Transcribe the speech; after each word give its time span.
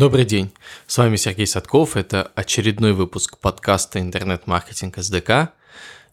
Добрый 0.00 0.24
день, 0.24 0.50
с 0.86 0.96
вами 0.96 1.16
Сергей 1.16 1.46
Садков, 1.46 1.94
это 1.94 2.32
очередной 2.34 2.94
выпуск 2.94 3.36
подкаста 3.36 4.00
«Интернет-маркетинг 4.00 4.96
СДК», 4.96 5.52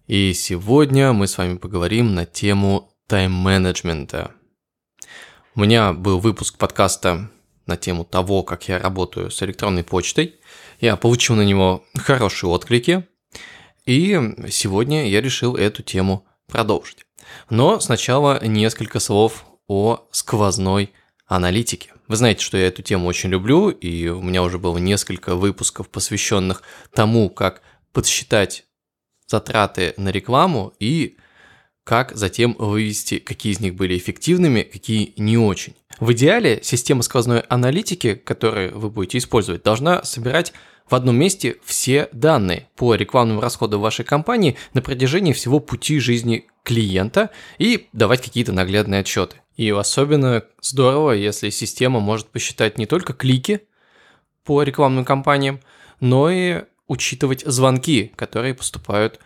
и 0.08 0.34
сегодня 0.34 1.14
мы 1.14 1.26
с 1.26 1.38
вами 1.38 1.56
поговорим 1.56 2.14
на 2.14 2.26
тему 2.26 2.92
тайм-менеджмента. 3.08 4.32
У 5.56 5.62
меня 5.62 5.94
был 5.94 6.20
выпуск 6.20 6.58
подкаста 6.58 7.32
на 7.66 7.78
тему 7.78 8.04
того, 8.04 8.44
как 8.44 8.68
я 8.68 8.78
работаю 8.78 9.32
с 9.32 9.42
электронной 9.42 9.86
почтой. 9.86 10.36
Я 10.82 10.98
получил 10.98 11.38
на 11.38 11.46
него 11.46 11.86
хорошие 11.96 12.50
отклики, 12.50 13.08
и 13.86 14.20
сегодня 14.50 15.08
я 15.08 15.22
решил 15.22 15.56
эту 15.56 15.82
тему 15.82 16.26
продолжить. 16.48 17.06
Но 17.50 17.80
сначала 17.80 18.46
несколько 18.46 19.00
слов 19.00 19.46
о 19.70 20.06
сквозной 20.12 20.92
аналитике. 21.28 21.92
Вы 22.08 22.16
знаете, 22.16 22.44
что 22.44 22.58
я 22.58 22.68
эту 22.68 22.82
тему 22.82 23.08
очень 23.08 23.30
люблю, 23.30 23.70
и 23.70 24.08
у 24.08 24.22
меня 24.22 24.44
уже 24.44 24.58
было 24.58 24.78
несколько 24.78 25.36
выпусков, 25.36 25.90
посвященных 25.90 26.64
тому, 26.94 27.30
как 27.30 27.62
подсчитать 27.92 28.66
затраты 29.28 29.94
на 29.98 30.10
рекламу 30.10 30.74
и 30.80 31.18
как 31.84 32.16
затем 32.16 32.56
вывести, 32.60 33.20
какие 33.20 33.54
из 33.54 33.60
них 33.60 33.76
были 33.76 33.98
эффективными, 33.98 34.62
какие 34.62 35.14
не 35.18 35.38
очень. 35.38 35.74
В 36.00 36.12
идеале 36.14 36.60
система 36.62 37.02
сквозной 37.02 37.40
аналитики, 37.42 38.16
которую 38.16 38.78
вы 38.78 38.90
будете 38.90 39.18
использовать, 39.18 39.64
должна 39.64 40.04
собирать 40.04 40.54
в 40.90 40.96
одном 40.96 41.18
месте 41.18 41.58
все 41.64 42.10
данные 42.12 42.70
по 42.76 42.96
рекламным 42.96 43.40
расходам 43.40 43.82
вашей 43.82 44.06
компании 44.06 44.58
на 44.74 44.82
протяжении 44.82 45.34
всего 45.34 45.60
пути 45.60 46.00
жизни 46.00 46.48
клиента 46.64 47.30
и 47.58 47.88
давать 47.94 48.22
какие-то 48.22 48.52
наглядные 48.52 49.02
отчеты. 49.02 49.38
И 49.58 49.72
особенно 49.72 50.44
здорово, 50.62 51.12
если 51.12 51.50
система 51.50 52.00
может 52.00 52.28
посчитать 52.28 52.78
не 52.78 52.86
только 52.86 53.14
клики 53.14 53.62
по 54.44 54.62
рекламным 54.64 55.04
кампаниям, 55.04 55.60
но 56.00 56.30
и 56.30 56.64
учитывать 56.88 57.44
звонки, 57.46 58.14
которые 58.16 58.54
поступают 58.54 59.20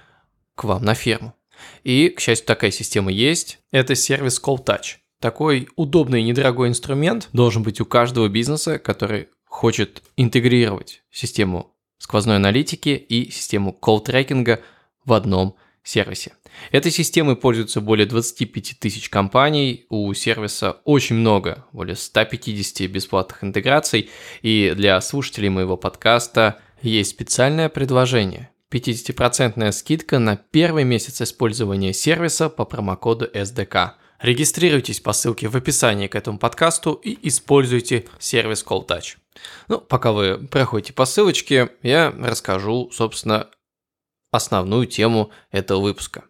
к 0.56 0.64
вам 0.64 0.84
на 0.84 0.96
ферму. 0.96 1.36
И, 1.84 2.09
к 2.09 2.20
счастью, 2.20 2.48
такая 2.48 2.72
система 2.72 3.12
есть. 3.12 3.59
Это 3.72 3.94
сервис 3.94 4.42
Call 4.42 4.64
Touch. 4.66 4.96
Такой 5.20 5.68
удобный 5.76 6.22
и 6.22 6.26
недорогой 6.26 6.70
инструмент 6.70 7.30
должен 7.34 7.62
быть 7.62 7.80
у 7.82 7.86
каждого 7.86 8.28
бизнеса, 8.28 8.80
который 8.80 9.28
хочет 9.46 10.02
интегрировать 10.16 11.04
систему 11.12 11.76
сквозной 11.98 12.38
аналитики 12.38 12.90
и 12.90 13.30
систему 13.30 13.78
колл-трекинга 13.80 14.62
в 15.06 15.14
одном 15.14 15.56
сервисе. 15.84 16.34
Этой 16.72 16.92
системой 16.92 17.36
пользуются 17.36 17.82
более 17.82 18.06
25 18.06 18.78
тысяч 18.80 19.10
компаний, 19.10 19.86
у 19.90 20.14
сервиса 20.14 20.78
очень 20.84 21.16
много, 21.16 21.66
более 21.72 21.96
150 21.96 22.90
бесплатных 22.90 23.44
интеграций, 23.44 24.10
и 24.42 24.74
для 24.76 25.00
слушателей 25.02 25.50
моего 25.50 25.78
подкаста 25.78 26.60
есть 26.82 27.12
специальное 27.12 27.70
предложение. 27.70 28.50
50% 28.72 29.72
скидка 29.74 30.20
на 30.20 30.38
первый 30.38 30.84
месяц 30.86 31.22
использования 31.22 31.94
сервиса 31.94 32.50
по 32.50 32.64
промокоду 32.66 33.26
SDK. 33.26 33.92
Регистрируйтесь 34.22 35.00
по 35.00 35.14
ссылке 35.14 35.48
в 35.48 35.58
описании 35.58 36.08
к 36.08 36.16
этому 36.16 36.38
подкасту 36.38 36.94
и 36.94 37.18
используйте 37.28 38.06
сервис 38.20 38.64
Call 38.64 38.88
Touch. 38.88 39.18
Ну, 39.68 39.80
пока 39.80 40.12
вы 40.12 40.38
проходите 40.38 40.94
по 40.94 41.06
ссылочке, 41.06 41.72
я 41.82 42.12
расскажу, 42.12 42.90
собственно, 42.94 43.50
основную 44.32 44.86
тему 44.86 45.32
этого 45.52 45.82
выпуска. 45.82 46.24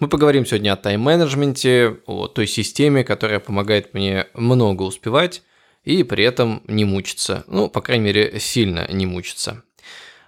Мы 0.00 0.08
поговорим 0.08 0.46
сегодня 0.46 0.72
о 0.72 0.76
тайм-менеджменте, 0.76 1.98
о 2.06 2.28
той 2.28 2.46
системе, 2.46 3.04
которая 3.04 3.40
помогает 3.40 3.94
мне 3.94 4.26
много 4.34 4.82
успевать 4.82 5.42
и 5.84 6.02
при 6.02 6.24
этом 6.24 6.62
не 6.66 6.84
мучиться. 6.84 7.44
Ну, 7.46 7.68
по 7.68 7.80
крайней 7.80 8.04
мере, 8.04 8.40
сильно 8.40 8.86
не 8.90 9.06
мучиться. 9.06 9.62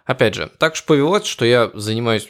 Опять 0.05 0.35
же, 0.35 0.51
так 0.59 0.75
уж 0.75 0.85
повелось, 0.85 1.27
что 1.27 1.45
я 1.45 1.71
занимаюсь 1.75 2.29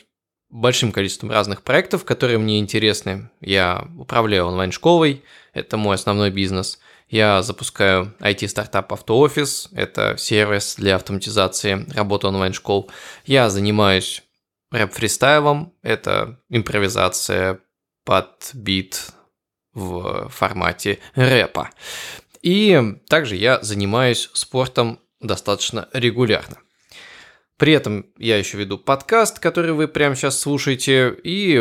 большим 0.49 0.93
количеством 0.93 1.31
разных 1.31 1.63
проектов, 1.63 2.05
которые 2.05 2.39
мне 2.39 2.59
интересны. 2.59 3.31
Я 3.41 3.89
управляю 3.99 4.47
онлайн-школой, 4.47 5.23
это 5.53 5.77
мой 5.77 5.97
основной 5.97 6.31
бизнес. 6.31 6.79
Я 7.09 7.43
запускаю 7.43 8.15
IT-стартап 8.21 8.91
AutoOffice, 8.93 9.69
это 9.73 10.17
сервис 10.19 10.75
для 10.77 10.97
автоматизации 10.97 11.87
работы 11.95 12.27
онлайн-школ. 12.27 12.91
Я 13.25 13.49
занимаюсь 13.49 14.23
рэп-фристайлом, 14.71 15.75
это 15.83 16.41
импровизация 16.49 17.61
под 18.05 18.51
бит 18.55 19.13
в 19.75 20.29
формате 20.29 20.99
рэпа. 21.15 21.71
И 22.43 22.81
также 23.09 23.37
я 23.37 23.61
занимаюсь 23.63 24.31
спортом 24.33 25.01
достаточно 25.21 25.89
регулярно. 25.93 26.59
При 27.59 27.73
этом 27.73 28.05
я 28.19 28.37
еще 28.37 28.59
веду 28.59 28.77
подкаст, 28.77 29.39
который 29.39 29.73
вы 29.73 29.89
прямо 29.89 30.15
сейчас 30.15 30.39
слушаете, 30.39 31.17
и 31.25 31.53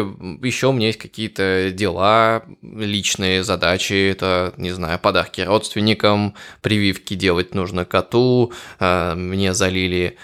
еще 0.44 0.68
у 0.68 0.74
меня 0.74 0.88
есть 0.88 1.00
какие-то 1.00 1.72
дела, 1.72 2.44
личные 2.62 3.46
задачи, 3.46 4.12
это, 4.12 4.54
не 4.58 4.72
знаю, 4.72 5.00
подарки 5.00 5.40
родственникам, 5.40 6.36
прививки 6.62 7.14
делать 7.14 7.56
нужно 7.56 7.86
коту, 7.86 8.52
а, 8.78 9.16
мне 9.16 9.54
залили 9.54 10.18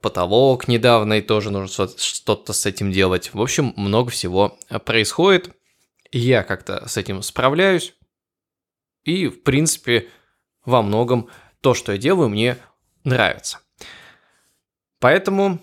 потолок 0.00 0.68
недавно, 0.68 1.14
и 1.14 1.22
тоже 1.22 1.50
нужно 1.50 1.88
что-то 1.96 2.52
с 2.52 2.66
этим 2.66 2.92
делать. 2.92 3.32
В 3.32 3.40
общем, 3.40 3.72
много 3.76 4.10
всего 4.10 4.58
происходит, 4.84 5.50
я 6.10 6.42
как-то 6.42 6.86
с 6.88 6.96
этим 6.96 7.22
справляюсь, 7.22 7.94
и, 9.04 9.28
в 9.28 9.42
принципе, 9.42 10.08
во 10.64 10.82
многом 10.82 11.28
то, 11.60 11.74
что 11.74 11.92
я 11.92 11.98
делаю, 11.98 12.28
мне 12.28 12.58
нравится. 13.04 13.60
Поэтому 15.00 15.58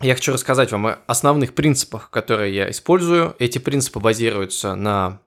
я 0.00 0.14
хочу 0.14 0.32
рассказать 0.32 0.72
вам 0.72 0.86
о 0.86 0.98
основных 1.06 1.54
принципах, 1.54 2.10
которые 2.10 2.54
я 2.54 2.70
использую. 2.70 3.36
Эти 3.38 3.58
принципы 3.58 4.00
базируются 4.00 4.74
на 4.74 5.20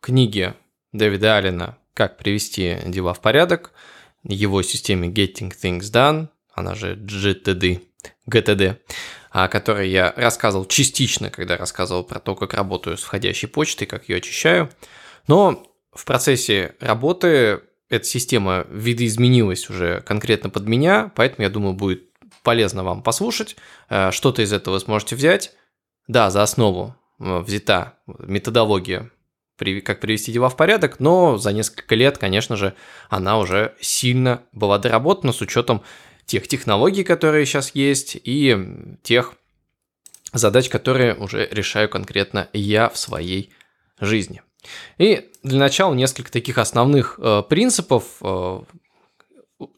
книге 0.00 0.54
Дэвида 0.92 1.36
Аллена 1.36 1.78
«Как 1.92 2.16
привести 2.16 2.78
дела 2.86 3.14
в 3.14 3.20
порядок», 3.20 3.72
его 4.22 4.62
системе 4.62 5.08
Getting 5.08 5.52
Things 5.52 5.92
Done, 5.92 6.28
она 6.58 6.74
же 6.74 6.94
GTD, 6.94 7.80
GTD, 8.28 8.76
о 9.30 9.48
которой 9.48 9.90
я 9.90 10.12
рассказывал 10.16 10.66
частично, 10.66 11.30
когда 11.30 11.56
рассказывал 11.56 12.04
про 12.04 12.20
то, 12.20 12.34
как 12.34 12.54
работаю 12.54 12.96
с 12.96 13.02
входящей 13.02 13.48
почтой, 13.48 13.86
как 13.86 14.08
ее 14.08 14.18
очищаю. 14.18 14.70
Но 15.26 15.66
в 15.92 16.04
процессе 16.04 16.74
работы 16.80 17.62
эта 17.88 18.04
система 18.04 18.66
видоизменилась 18.70 19.70
уже 19.70 20.02
конкретно 20.02 20.50
под 20.50 20.66
меня, 20.66 21.10
поэтому, 21.14 21.44
я 21.44 21.50
думаю, 21.50 21.74
будет 21.74 22.04
полезно 22.42 22.84
вам 22.84 23.02
послушать. 23.02 23.56
Э, 23.88 24.10
что-то 24.10 24.42
из 24.42 24.52
этого 24.52 24.78
сможете 24.78 25.16
взять. 25.16 25.52
Да, 26.06 26.30
за 26.30 26.42
основу 26.42 26.96
э, 27.20 27.38
взята 27.40 27.98
методология, 28.06 29.10
как 29.84 30.00
привести 30.00 30.32
дела 30.32 30.48
в 30.48 30.56
порядок, 30.56 31.00
но 31.00 31.36
за 31.36 31.52
несколько 31.52 31.94
лет, 31.94 32.18
конечно 32.18 32.56
же, 32.56 32.74
она 33.10 33.38
уже 33.38 33.74
сильно 33.80 34.42
была 34.52 34.78
доработана 34.78 35.32
с 35.32 35.40
учетом 35.40 35.82
тех 36.28 36.46
технологий, 36.46 37.04
которые 37.04 37.46
сейчас 37.46 37.74
есть, 37.74 38.16
и 38.22 38.56
тех 39.02 39.34
задач, 40.32 40.68
которые 40.68 41.14
уже 41.14 41.48
решаю 41.50 41.88
конкретно 41.88 42.48
я 42.52 42.90
в 42.90 42.98
своей 42.98 43.50
жизни. 43.98 44.42
И 44.98 45.30
для 45.42 45.58
начала 45.58 45.94
несколько 45.94 46.30
таких 46.30 46.58
основных 46.58 47.18
э, 47.18 47.42
принципов, 47.48 48.04
э, 48.20 48.60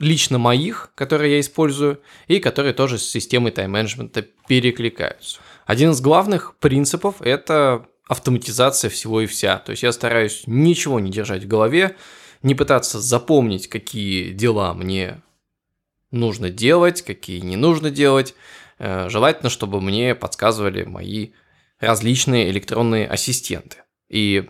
лично 0.00 0.38
моих, 0.38 0.90
которые 0.96 1.34
я 1.34 1.40
использую, 1.40 2.00
и 2.26 2.40
которые 2.40 2.74
тоже 2.74 2.98
с 2.98 3.08
системой 3.08 3.52
тайм-менеджмента 3.52 4.26
перекликаются. 4.48 5.40
Один 5.66 5.90
из 5.92 6.00
главных 6.00 6.56
принципов– 6.56 7.16
это 7.22 7.86
автоматизация 8.08 8.90
всего 8.90 9.20
и 9.20 9.26
вся. 9.26 9.58
То 9.58 9.70
есть 9.70 9.84
я 9.84 9.92
стараюсь 9.92 10.42
ничего 10.46 10.98
не 10.98 11.12
держать 11.12 11.44
в 11.44 11.48
голове, 11.48 11.96
не 12.42 12.56
пытаться 12.56 13.00
запомнить, 13.00 13.68
какие 13.68 14.32
дела 14.32 14.74
мне 14.74 15.22
нужно 16.10 16.50
делать, 16.50 17.02
какие 17.02 17.40
не 17.40 17.56
нужно 17.56 17.90
делать. 17.90 18.34
Э, 18.78 19.08
желательно, 19.08 19.50
чтобы 19.50 19.80
мне 19.80 20.14
подсказывали 20.14 20.84
мои 20.84 21.30
различные 21.78 22.50
электронные 22.50 23.06
ассистенты. 23.06 23.78
И 24.08 24.48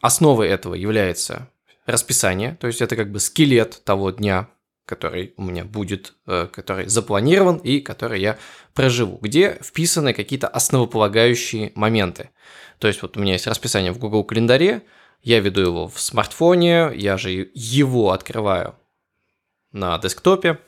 основой 0.00 0.48
этого 0.48 0.74
является 0.74 1.48
расписание, 1.86 2.56
то 2.60 2.66
есть 2.66 2.80
это 2.80 2.96
как 2.96 3.10
бы 3.10 3.20
скелет 3.20 3.82
того 3.84 4.10
дня, 4.10 4.48
который 4.86 5.34
у 5.36 5.42
меня 5.42 5.64
будет, 5.64 6.14
э, 6.26 6.48
который 6.52 6.86
запланирован 6.86 7.56
и 7.56 7.80
который 7.80 8.20
я 8.20 8.38
проживу, 8.74 9.18
где 9.20 9.58
вписаны 9.62 10.12
какие-то 10.12 10.48
основополагающие 10.48 11.72
моменты. 11.74 12.30
То 12.78 12.88
есть 12.88 13.02
вот 13.02 13.16
у 13.16 13.20
меня 13.20 13.34
есть 13.34 13.46
расписание 13.46 13.92
в 13.92 13.98
Google 13.98 14.24
календаре, 14.24 14.82
я 15.22 15.38
веду 15.38 15.60
его 15.60 15.88
в 15.88 16.00
смартфоне, 16.00 16.90
я 16.94 17.16
же 17.16 17.50
его 17.54 18.10
открываю 18.10 18.74
на 19.70 19.96
десктопе, 19.98 20.58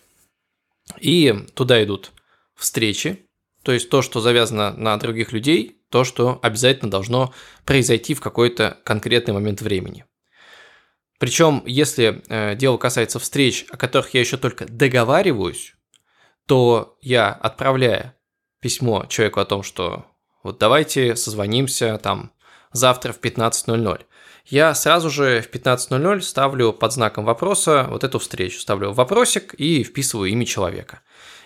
и 1.00 1.34
туда 1.54 1.82
идут 1.82 2.12
встречи, 2.54 3.26
то 3.62 3.72
есть 3.72 3.88
то, 3.88 4.02
что 4.02 4.20
завязано 4.20 4.72
на 4.72 4.96
других 4.98 5.32
людей, 5.32 5.80
то, 5.88 6.04
что 6.04 6.38
обязательно 6.42 6.90
должно 6.90 7.32
произойти 7.64 8.14
в 8.14 8.20
какой-то 8.20 8.78
конкретный 8.84 9.34
момент 9.34 9.62
времени. 9.62 10.04
Причем, 11.18 11.62
если 11.64 12.22
э, 12.28 12.56
дело 12.56 12.76
касается 12.76 13.18
встреч, 13.18 13.66
о 13.70 13.76
которых 13.76 14.12
я 14.12 14.20
еще 14.20 14.36
только 14.36 14.66
договариваюсь, 14.66 15.74
то 16.46 16.98
я, 17.00 17.30
отправляя 17.30 18.16
письмо 18.60 19.06
человеку 19.08 19.40
о 19.40 19.44
том, 19.44 19.62
что 19.62 20.06
вот 20.42 20.58
давайте 20.58 21.16
созвонимся 21.16 21.96
там 21.98 22.32
завтра 22.72 23.12
в 23.12 23.20
15.00, 23.20 24.04
я 24.46 24.74
сразу 24.74 25.10
же 25.10 25.40
в 25.40 25.54
15.00 25.54 26.20
ставлю 26.20 26.72
под 26.72 26.92
знаком 26.92 27.24
вопроса 27.24 27.86
вот 27.88 28.04
эту 28.04 28.18
встречу, 28.18 28.60
ставлю 28.60 28.92
вопросик 28.92 29.54
и 29.54 29.82
вписываю 29.82 30.30
имя 30.30 30.44
человека. 30.44 31.00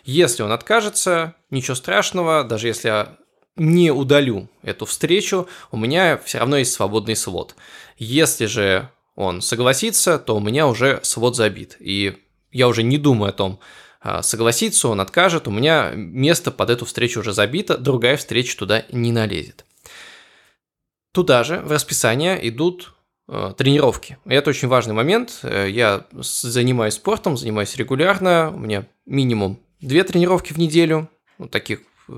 Если 0.05 0.43
он 0.43 0.53
откажется, 0.53 1.35
ничего 1.51 1.75
страшного, 1.75 2.43
даже 2.45 2.67
если 2.67 2.89
я 2.89 3.17
не 3.57 3.91
удалю 3.91 4.49
эту 4.63 4.87
встречу, 4.87 5.49
у 5.71 5.77
меня 5.77 6.19
все 6.25 6.39
равно 6.39 6.57
есть 6.57 6.73
свободный 6.73 7.17
слот. 7.17 7.55
Если 7.99 8.47
же 8.47 8.89
он 9.15 9.43
согласится, 9.43 10.19
то 10.19 10.37
у 10.37 10.41
меня 10.41 10.67
уже 10.67 11.01
свод 11.03 11.37
забит. 11.37 11.77
И 11.81 12.17
я 12.53 12.69
уже 12.69 12.83
не 12.83 12.99
думаю 12.99 13.31
о 13.31 13.33
том, 13.33 13.61
а, 14.01 14.23
согласится 14.23 14.89
он, 14.89 15.01
откажет, 15.01 15.49
у 15.49 15.51
меня 15.51 15.93
место 15.95 16.51
под 16.51 16.71
эту 16.71 16.85
встречу 16.85 17.21
уже 17.21 17.33
забито, 17.33 17.77
другая 17.77 18.17
встреча 18.17 18.57
туда 18.57 18.85
не 18.91 19.13
налезет. 19.13 19.65
Туда 21.19 21.43
же 21.43 21.59
в 21.59 21.73
расписание 21.73 22.49
идут 22.49 22.95
э, 23.27 23.53
тренировки. 23.59 24.19
И 24.25 24.35
это 24.35 24.51
очень 24.51 24.69
важный 24.69 24.95
момент. 24.95 25.41
Э, 25.43 25.69
я 25.69 26.07
занимаюсь 26.13 26.95
спортом, 26.95 27.37
занимаюсь 27.37 27.75
регулярно. 27.75 28.53
У 28.55 28.59
меня 28.61 28.87
минимум 29.05 29.59
две 29.81 30.05
тренировки 30.05 30.53
в 30.53 30.59
неделю, 30.59 31.11
ну, 31.39 31.49
таких 31.49 31.81
э, 32.09 32.13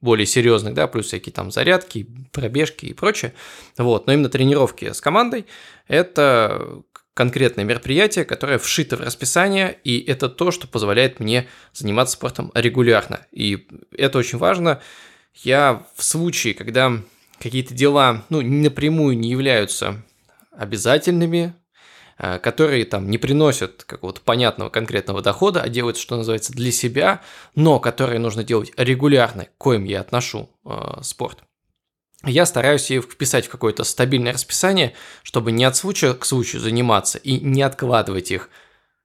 более 0.00 0.24
серьезных, 0.24 0.72
да, 0.72 0.86
плюс 0.86 1.06
всякие 1.06 1.32
там 1.32 1.50
зарядки, 1.50 2.06
пробежки 2.30 2.86
и 2.86 2.92
прочее. 2.92 3.34
Вот, 3.76 4.06
но 4.06 4.12
именно 4.12 4.28
тренировки 4.28 4.92
с 4.92 5.00
командой– 5.00 5.46
это 5.88 6.84
конкретное 7.12 7.64
мероприятие, 7.64 8.24
которое 8.24 8.58
вшито 8.58 8.96
в 8.96 9.00
расписание, 9.00 9.76
и 9.82 9.98
это 9.98 10.28
то, 10.28 10.52
что 10.52 10.68
позволяет 10.68 11.18
мне 11.18 11.48
заниматься 11.72 12.12
спортом 12.12 12.52
регулярно. 12.54 13.26
И 13.32 13.66
это 13.98 14.16
очень 14.16 14.38
важно. 14.38 14.80
Я 15.42 15.84
в 15.96 16.04
случае, 16.04 16.54
когда 16.54 17.00
какие-то 17.44 17.74
дела, 17.74 18.24
ну, 18.30 18.40
напрямую 18.40 19.18
не 19.18 19.28
являются 19.28 20.02
обязательными, 20.50 21.54
э, 22.16 22.38
которые 22.38 22.86
там 22.86 23.10
не 23.10 23.18
приносят 23.18 23.84
какого-то 23.84 24.22
понятного 24.22 24.70
конкретного 24.70 25.20
дохода, 25.20 25.60
а 25.60 25.68
делают, 25.68 25.98
что 25.98 26.16
называется, 26.16 26.54
для 26.54 26.72
себя, 26.72 27.20
но 27.54 27.80
которые 27.80 28.18
нужно 28.18 28.44
делать 28.44 28.72
регулярно, 28.78 29.44
к 29.44 29.58
коим 29.58 29.84
я 29.84 30.00
отношу 30.00 30.48
э, 30.64 31.00
спорт. 31.02 31.44
Я 32.24 32.46
стараюсь 32.46 32.90
их 32.90 33.04
вписать 33.04 33.44
в 33.44 33.50
какое-то 33.50 33.84
стабильное 33.84 34.32
расписание, 34.32 34.94
чтобы 35.22 35.52
не 35.52 35.64
от 35.64 35.76
случая 35.76 36.14
к 36.14 36.24
случаю 36.24 36.62
заниматься 36.62 37.18
и 37.18 37.38
не 37.38 37.60
откладывать 37.60 38.30
их 38.30 38.48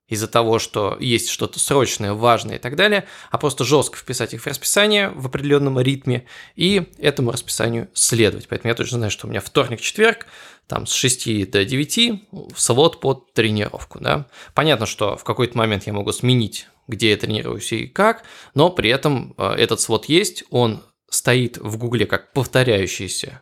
из-за 0.10 0.28
того, 0.28 0.60
что 0.60 0.98
есть 1.00 1.30
что-то 1.30 1.60
срочное, 1.60 2.14
важное 2.14 2.56
и 2.56 2.60
так 2.60 2.76
далее, 2.76 3.06
а 3.32 3.38
просто 3.38 3.64
жестко 3.64 3.98
вписать 3.98 4.34
их 4.34 4.42
в 4.42 4.48
расписание 4.48 5.10
в 5.10 5.28
определенном 5.28 5.80
ритме 5.80 6.26
и 6.56 6.88
этому 6.98 7.32
расписанию 7.32 7.90
следовать. 7.94 8.48
Поэтому 8.48 8.70
я 8.70 8.76
точно 8.76 8.98
знаю, 8.98 9.12
что 9.12 9.28
у 9.28 9.30
меня 9.30 9.40
вторник-четверг, 9.40 10.26
там 10.68 10.86
с 10.86 10.94
6 10.94 11.50
до 11.50 11.66
9 11.66 12.24
слот 12.56 13.00
под 13.00 13.34
тренировку. 13.34 14.00
Да? 14.00 14.28
Понятно, 14.54 14.86
что 14.86 15.16
в 15.16 15.24
какой-то 15.24 15.58
момент 15.58 15.88
я 15.88 15.94
могу 15.94 16.12
сменить, 16.12 16.68
где 16.88 17.12
я 17.12 17.18
тренируюсь 17.18 17.72
и 17.72 17.88
как, 17.88 18.24
но 18.54 18.70
при 18.70 18.90
этом 18.90 19.34
э, 19.38 19.54
этот 19.54 19.80
слот 19.80 20.06
есть, 20.06 20.44
он 20.50 20.84
стоит 21.10 21.58
в 21.58 21.78
Гугле 21.78 22.06
как 22.06 22.34
повторяющийся 22.34 23.42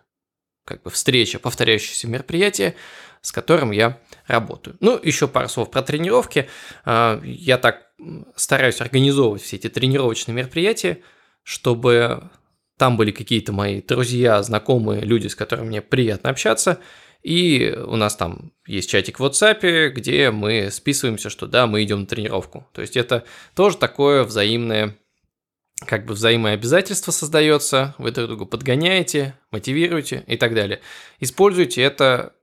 как 0.66 0.84
бы 0.84 0.90
встреча, 0.90 1.40
повторяющееся 1.40 2.08
мероприятие, 2.08 2.76
с 3.22 3.32
которым 3.32 3.72
я 3.72 4.00
работаю. 4.28 4.78
Ну, 4.80 5.00
еще 5.02 5.28
пару 5.28 5.48
слов 5.48 5.72
про 5.72 5.82
тренировки. 5.82 6.50
А, 6.86 7.22
я 7.24 7.58
так 7.58 7.88
стараюсь 8.36 8.82
организовывать 8.82 9.42
все 9.42 9.56
эти 9.56 9.70
тренировочные 9.70 10.36
мероприятия, 10.36 11.00
чтобы 11.44 12.30
там 12.78 12.98
были 12.98 13.12
какие-то 13.12 13.54
мои 13.54 13.82
друзья, 13.82 14.42
знакомые, 14.44 15.02
люди, 15.02 15.28
с 15.28 15.36
которыми 15.36 15.68
мне 15.68 15.82
приятно 15.82 16.30
общаться. 16.30 16.80
И 17.24 17.76
у 17.86 17.96
нас 17.96 18.16
там 18.16 18.52
есть 18.66 18.90
чатик 18.90 19.20
в 19.20 19.26
WhatsApp, 19.26 19.90
где 19.90 20.32
мы 20.32 20.70
списываемся, 20.72 21.30
что 21.30 21.48
да, 21.48 21.66
мы 21.66 21.84
идем 21.84 22.02
на 22.02 22.06
тренировку. 22.06 22.68
То 22.74 22.82
есть 22.82 22.96
это 22.96 23.24
тоже 23.56 23.78
такое 23.78 24.24
взаимное 24.24 24.96
как 25.86 26.06
бы 26.06 26.16
взаимное 26.16 26.54
обязательство 26.54 27.12
создается, 27.12 27.94
вы 28.00 28.12
друг 28.12 28.28
друга 28.28 28.46
подгоняете, 28.46 29.38
мотивируете 29.52 30.24
и 30.26 30.36
так 30.36 30.56
далее. 30.56 30.82
Используйте 31.20 31.84
это 31.84 32.34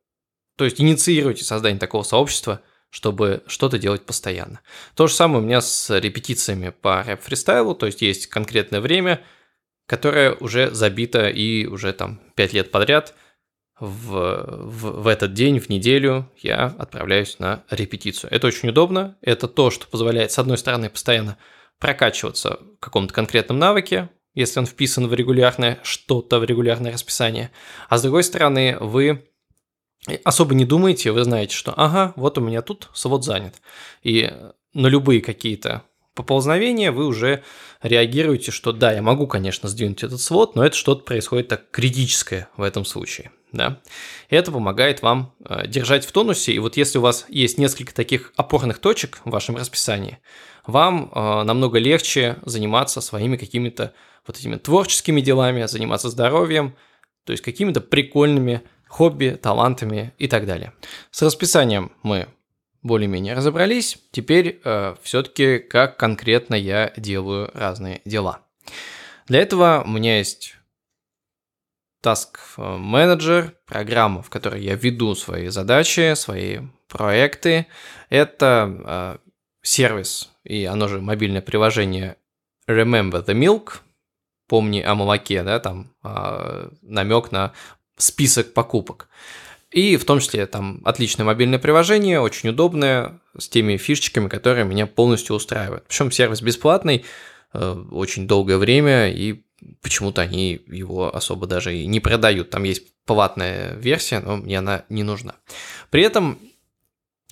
то 0.57 0.65
есть 0.65 0.81
инициируйте 0.81 1.45
создание 1.45 1.79
такого 1.79 2.03
сообщества, 2.03 2.61
чтобы 2.91 3.43
что-то 3.47 3.79
делать 3.79 4.07
постоянно. 4.07 4.61
То 4.95 5.09
же 5.09 5.15
самое 5.15 5.43
у 5.43 5.47
меня 5.47 5.61
с 5.61 5.99
репетициями 5.99 6.71
по 6.71 7.03
рэп-фристайлу, 7.03 7.75
то 7.75 7.87
есть 7.87 8.03
есть 8.03 8.29
конкретное 8.29 8.81
время, 8.81 9.21
которое 9.87 10.33
уже 10.33 10.71
забито 10.71 11.29
и 11.29 11.67
уже 11.67 11.93
там 11.93 12.21
5 12.37 12.53
лет 12.53 12.71
подряд 12.71 13.15
в, 13.81 14.69
в, 14.71 15.03
в 15.03 15.07
этот 15.09 15.35
день, 15.35 15.59
в 15.59 15.69
неделю 15.69 16.31
я 16.39 16.67
отправляюсь 16.79 17.39
на 17.39 17.65
репетицию. 17.71 18.33
Это 18.33 18.47
очень 18.47 18.69
удобно, 18.69 19.17
это 19.21 19.49
то, 19.49 19.71
что 19.71 19.87
позволяет, 19.87 20.31
с 20.31 20.39
одной 20.39 20.59
стороны, 20.59 20.89
постоянно 20.89 21.37
прокачиваться 21.81 22.61
в 22.77 22.81
каком-то 22.81 23.13
конкретном 23.13 23.59
навыке, 23.59 24.11
если 24.35 24.61
он 24.61 24.67
вписан 24.67 25.09
в 25.09 25.15
регулярное 25.15 25.81
что-то, 25.83 26.39
в 26.39 26.45
регулярное 26.45 26.93
расписание, 26.93 27.51
а 27.89 27.99
с 27.99 28.03
другой 28.03 28.23
стороны, 28.25 28.77
вы 28.81 29.29
особо 30.25 30.55
не 30.55 30.65
думаете, 30.65 31.13
вы 31.13 31.25
знаете, 31.25 31.55
что 31.55 31.73
ага, 31.77 32.13
вот 32.17 32.39
у 32.39 32.41
меня 32.41 32.63
тут 32.63 32.91
свод 32.93 33.25
занят. 33.25 33.55
И 34.03 34.31
на 34.73 34.87
любые 34.89 35.21
какие-то 35.21 35.83
поползновения 36.15 36.93
вы 36.93 37.07
уже 37.07 37.43
реагируете, 37.83 38.51
что 38.51 38.73
да, 38.73 38.93
я 38.93 39.03
могу, 39.03 39.27
конечно, 39.27 39.69
сдвинуть 39.69 40.03
этот 40.03 40.21
свод, 40.21 40.55
но 40.57 40.65
это 40.65 40.77
что-то 40.77 41.05
происходит 41.05 41.49
так 41.49 41.71
критическое 41.71 42.49
в 42.57 42.63
этом 42.63 42.85
случае. 42.85 43.31
Да? 43.53 43.81
И 44.31 44.35
это 44.35 44.51
помогает 44.51 45.03
вам 45.03 45.33
э, 45.45 45.69
держать 45.69 46.05
в 46.05 46.13
тонусе. 46.13 46.53
И 46.53 46.59
вот 46.59 46.77
если 46.77 46.99
у 46.99 47.03
вас 47.03 47.25
есть 47.29 47.57
несколько 47.57 47.95
таких 47.95 48.33
опорных 48.37 48.79
точек 48.79 49.21
в 49.25 49.31
вашем 49.31 49.57
расписании, 49.57 50.19
вам 50.67 51.11
э, 51.15 51.43
намного 51.45 51.79
легче 51.79 52.39
заниматься 52.45 53.01
своими 53.01 53.37
какими-то 53.37 53.93
вот 54.27 54.39
этими 54.39 54.57
творческими 54.57 55.21
делами, 55.21 55.67
заниматься 55.67 56.09
здоровьем, 56.11 56.75
то 57.25 57.33
есть 57.33 57.45
какими-то 57.45 57.81
прикольными 57.81 58.63
хобби, 58.95 59.37
талантами 59.43 60.15
и 60.19 60.29
так 60.29 60.47
далее. 60.47 60.73
С 61.11 61.21
расписанием 61.23 61.91
мы 62.05 62.29
более-менее 62.83 63.35
разобрались. 63.35 63.99
Теперь 64.13 64.61
э, 64.63 64.95
все-таки 65.03 65.59
как 65.59 65.97
конкретно 65.97 66.55
я 66.55 66.93
делаю 66.97 67.51
разные 67.55 68.03
дела. 68.05 68.43
Для 69.27 69.41
этого 69.41 69.83
у 69.85 69.89
меня 69.89 70.19
есть 70.19 70.55
Task 72.05 72.37
Manager, 72.57 73.53
программа, 73.67 74.23
в 74.23 74.31
которой 74.31 74.63
я 74.63 74.77
веду 74.77 75.17
свои 75.17 75.49
задачи, 75.49 76.15
свои 76.15 76.61
проекты. 76.87 77.67
Это 78.11 78.71
э, 78.87 79.17
сервис 79.63 80.31
и 80.45 80.67
оно 80.67 80.87
же 80.87 81.01
мобильное 81.01 81.43
приложение 81.43 82.17
Remember 82.69 83.25
the 83.27 83.35
Milk, 83.35 83.81
помни 84.47 84.81
о 84.81 84.95
молоке, 84.95 85.43
да, 85.43 85.59
там 85.59 85.91
э, 86.05 86.69
намек 86.83 87.33
на 87.33 87.55
список 87.97 88.53
покупок. 88.53 89.09
И 89.71 89.97
в 89.97 90.05
том 90.05 90.21
числе 90.21 90.47
там 90.47 90.81
отличное 90.85 91.27
мобильное 91.27 91.59
приложение, 91.59 92.21
очень 92.21 92.51
удобное, 92.51 93.21
с 93.37 93.49
теми 93.49 93.77
фишечками, 93.77 94.29
которые 94.29 94.65
меня 94.65 94.87
полностью 94.87 95.35
устраивают. 95.35 95.85
Причем 95.89 96.13
сервис 96.13 96.43
бесплатный, 96.43 97.05
э, 97.53 97.85
очень 97.91 98.29
долгое 98.29 98.59
время, 98.59 99.11
и 99.11 99.43
почему-то 99.83 100.23
они 100.23 100.61
его 100.67 101.15
особо 101.15 101.49
даже 101.49 101.77
и 101.77 101.87
не 101.87 101.99
продают. 101.99 102.51
Там 102.51 102.63
есть 102.63 102.85
платная 103.05 103.75
версия, 103.75 104.21
но 104.21 104.37
мне 104.37 104.59
она 104.59 104.85
не 104.89 105.03
нужна. 105.03 105.35
При 105.91 106.03
этом 106.03 106.39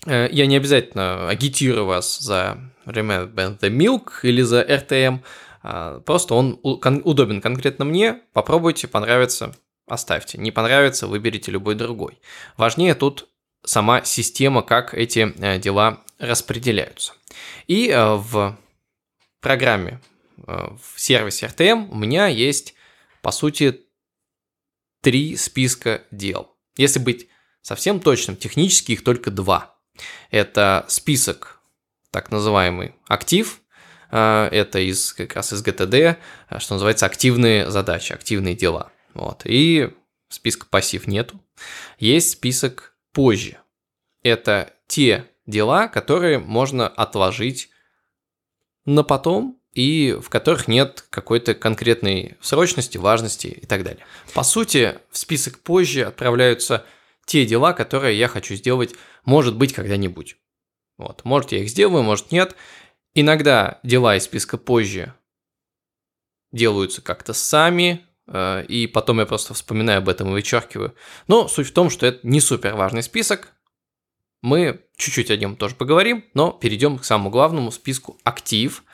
э, 0.06 0.28
я 0.32 0.46
не 0.46 0.56
обязательно 0.56 1.28
агитирую 1.28 1.86
вас 1.86 2.18
за 2.18 2.58
Remember 2.86 3.58
the 3.58 3.70
Milk 3.70 4.10
или 4.24 4.42
за 4.42 4.62
RTM, 4.62 5.20
а 5.62 6.00
просто 6.00 6.34
он 6.34 6.58
удобен 6.62 7.40
конкретно 7.40 7.84
мне, 7.84 8.20
попробуйте, 8.32 8.88
понравится, 8.88 9.54
оставьте. 9.86 10.38
Не 10.38 10.50
понравится, 10.50 11.06
выберите 11.06 11.50
любой 11.50 11.74
другой. 11.74 12.18
Важнее 12.56 12.94
тут 12.94 13.28
сама 13.64 14.04
система, 14.04 14.62
как 14.62 14.94
эти 14.94 15.32
э, 15.38 15.58
дела 15.58 16.02
распределяются. 16.18 17.14
И 17.66 17.88
э, 17.88 18.14
в 18.14 18.58
программе, 19.40 20.00
э, 20.46 20.68
в 20.82 21.00
сервисе 21.00 21.46
RTM 21.46 21.88
у 21.90 21.94
меня 21.94 22.26
есть, 22.26 22.74
по 23.22 23.30
сути, 23.30 23.80
три 25.00 25.36
списка 25.36 26.02
дел. 26.10 26.54
Если 26.76 26.98
быть 26.98 27.28
совсем 27.60 28.00
точным, 28.00 28.36
технически 28.36 28.92
их 28.92 29.04
только 29.04 29.30
два. 29.30 29.76
Это 30.30 30.86
список, 30.88 31.60
так 32.10 32.30
называемый 32.30 32.94
актив, 33.08 33.60
это 34.10 34.78
из, 34.78 35.12
как 35.14 35.34
раз 35.36 35.52
из 35.52 35.62
GTD, 35.62 36.16
что 36.58 36.74
называется 36.74 37.06
активные 37.06 37.70
задачи, 37.70 38.12
активные 38.12 38.54
дела. 38.54 38.90
Вот. 39.14 39.42
И 39.44 39.90
списка 40.28 40.66
пассив 40.66 41.06
нету. 41.06 41.40
Есть 41.98 42.30
список 42.30 42.96
позже. 43.12 43.58
это 44.22 44.72
те 44.86 45.28
дела, 45.46 45.88
которые 45.88 46.38
можно 46.38 46.86
отложить 46.88 47.70
на 48.84 49.02
потом 49.02 49.60
и 49.72 50.18
в 50.22 50.28
которых 50.28 50.68
нет 50.68 51.04
какой-то 51.10 51.54
конкретной 51.54 52.36
срочности, 52.40 52.98
важности 52.98 53.46
и 53.46 53.66
так 53.66 53.84
далее. 53.84 54.04
По 54.34 54.42
сути, 54.42 54.98
в 55.10 55.18
список 55.18 55.60
позже 55.60 56.04
отправляются 56.04 56.84
те 57.24 57.46
дела, 57.46 57.72
которые 57.72 58.18
я 58.18 58.28
хочу 58.28 58.54
сделать, 58.54 58.94
может 59.24 59.56
быть, 59.56 59.72
когда-нибудь. 59.72 60.36
Вот. 60.98 61.24
Может, 61.24 61.52
я 61.52 61.60
их 61.60 61.70
сделаю, 61.70 62.02
может, 62.02 62.32
нет. 62.32 62.54
Иногда 63.14 63.80
дела 63.82 64.16
из 64.16 64.24
списка 64.24 64.58
позже 64.58 65.14
делаются 66.52 67.00
как-то 67.00 67.32
сами, 67.32 68.04
и 68.28 68.90
потом 68.92 69.20
я 69.20 69.26
просто 69.26 69.54
вспоминаю 69.54 69.98
об 69.98 70.08
этом 70.08 70.28
и 70.28 70.32
вычеркиваю. 70.32 70.94
Но 71.26 71.48
суть 71.48 71.68
в 71.68 71.72
том, 71.72 71.90
что 71.90 72.06
это 72.06 72.20
не 72.26 72.40
супер 72.40 72.74
важный 72.74 73.02
список. 73.02 73.52
Мы 74.42 74.80
чуть-чуть 74.96 75.30
о 75.30 75.36
нем 75.36 75.56
тоже 75.56 75.74
поговорим, 75.74 76.24
но 76.34 76.50
перейдем 76.52 76.98
к 76.98 77.04
самому 77.04 77.30
главному 77.30 77.70
списку 77.70 78.18
актив. 78.24 78.84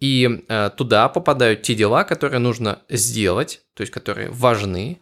И 0.00 0.44
э, 0.48 0.70
туда 0.76 1.08
попадают 1.08 1.62
те 1.62 1.74
дела, 1.74 2.04
которые 2.04 2.38
нужно 2.38 2.82
сделать, 2.88 3.62
то 3.74 3.80
есть 3.82 3.92
которые 3.92 4.30
важны. 4.30 5.00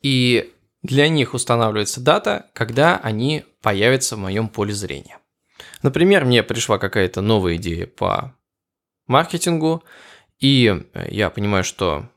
И 0.00 0.52
для 0.82 1.08
них 1.08 1.34
устанавливается 1.34 2.00
дата, 2.00 2.50
когда 2.54 2.96
они 2.96 3.44
появятся 3.60 4.16
в 4.16 4.20
моем 4.20 4.48
поле 4.48 4.72
зрения. 4.72 5.18
Например, 5.82 6.24
мне 6.24 6.42
пришла 6.42 6.78
какая-то 6.78 7.20
новая 7.20 7.56
идея 7.56 7.86
по 7.86 8.34
маркетингу, 9.06 9.84
и 10.40 10.82
э, 10.94 11.08
я 11.10 11.28
понимаю, 11.28 11.64
что 11.64 12.08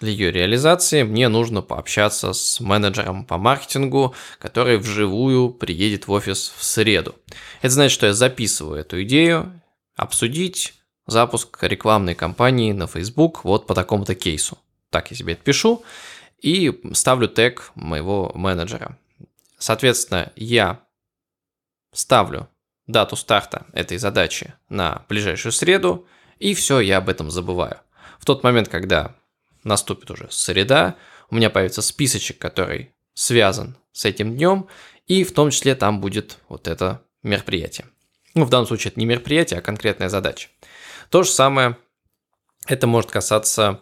для 0.00 0.10
ее 0.10 0.30
реализации 0.30 1.02
мне 1.02 1.28
нужно 1.28 1.60
пообщаться 1.60 2.32
с 2.32 2.60
менеджером 2.60 3.24
по 3.24 3.36
маркетингу, 3.36 4.14
который 4.38 4.78
вживую 4.78 5.50
приедет 5.50 6.06
в 6.06 6.12
офис 6.12 6.52
в 6.56 6.62
среду. 6.62 7.16
Это 7.62 7.74
значит, 7.74 7.92
что 7.92 8.06
я 8.06 8.12
записываю 8.12 8.80
эту 8.80 9.02
идею, 9.02 9.60
обсудить 9.96 10.74
запуск 11.06 11.62
рекламной 11.62 12.14
кампании 12.14 12.72
на 12.72 12.86
Facebook 12.86 13.44
вот 13.44 13.66
по 13.66 13.74
такому-то 13.74 14.14
кейсу. 14.14 14.58
Так 14.90 15.10
я 15.10 15.16
себе 15.16 15.32
это 15.32 15.42
пишу 15.42 15.82
и 16.40 16.80
ставлю 16.92 17.26
тег 17.26 17.72
моего 17.74 18.30
менеджера. 18.34 18.96
Соответственно, 19.58 20.32
я 20.36 20.80
ставлю 21.92 22.48
дату 22.86 23.16
старта 23.16 23.66
этой 23.72 23.98
задачи 23.98 24.54
на 24.68 25.04
ближайшую 25.08 25.52
среду, 25.52 26.06
и 26.38 26.54
все, 26.54 26.78
я 26.78 26.98
об 26.98 27.08
этом 27.08 27.30
забываю. 27.30 27.80
В 28.20 28.24
тот 28.24 28.44
момент, 28.44 28.68
когда 28.68 29.16
наступит 29.64 30.10
уже 30.10 30.28
среда, 30.30 30.96
у 31.30 31.34
меня 31.34 31.50
появится 31.50 31.82
списочек, 31.82 32.38
который 32.38 32.92
связан 33.14 33.76
с 33.92 34.04
этим 34.04 34.36
днем, 34.36 34.68
и 35.06 35.24
в 35.24 35.32
том 35.32 35.50
числе 35.50 35.74
там 35.74 36.00
будет 36.00 36.38
вот 36.48 36.68
это 36.68 37.02
мероприятие. 37.22 37.86
Ну, 38.34 38.44
в 38.44 38.50
данном 38.50 38.66
случае 38.66 38.90
это 38.90 39.00
не 39.00 39.06
мероприятие, 39.06 39.58
а 39.58 39.62
конкретная 39.62 40.08
задача. 40.08 40.48
То 41.10 41.22
же 41.22 41.30
самое 41.30 41.76
это 42.66 42.86
может 42.86 43.10
касаться 43.10 43.80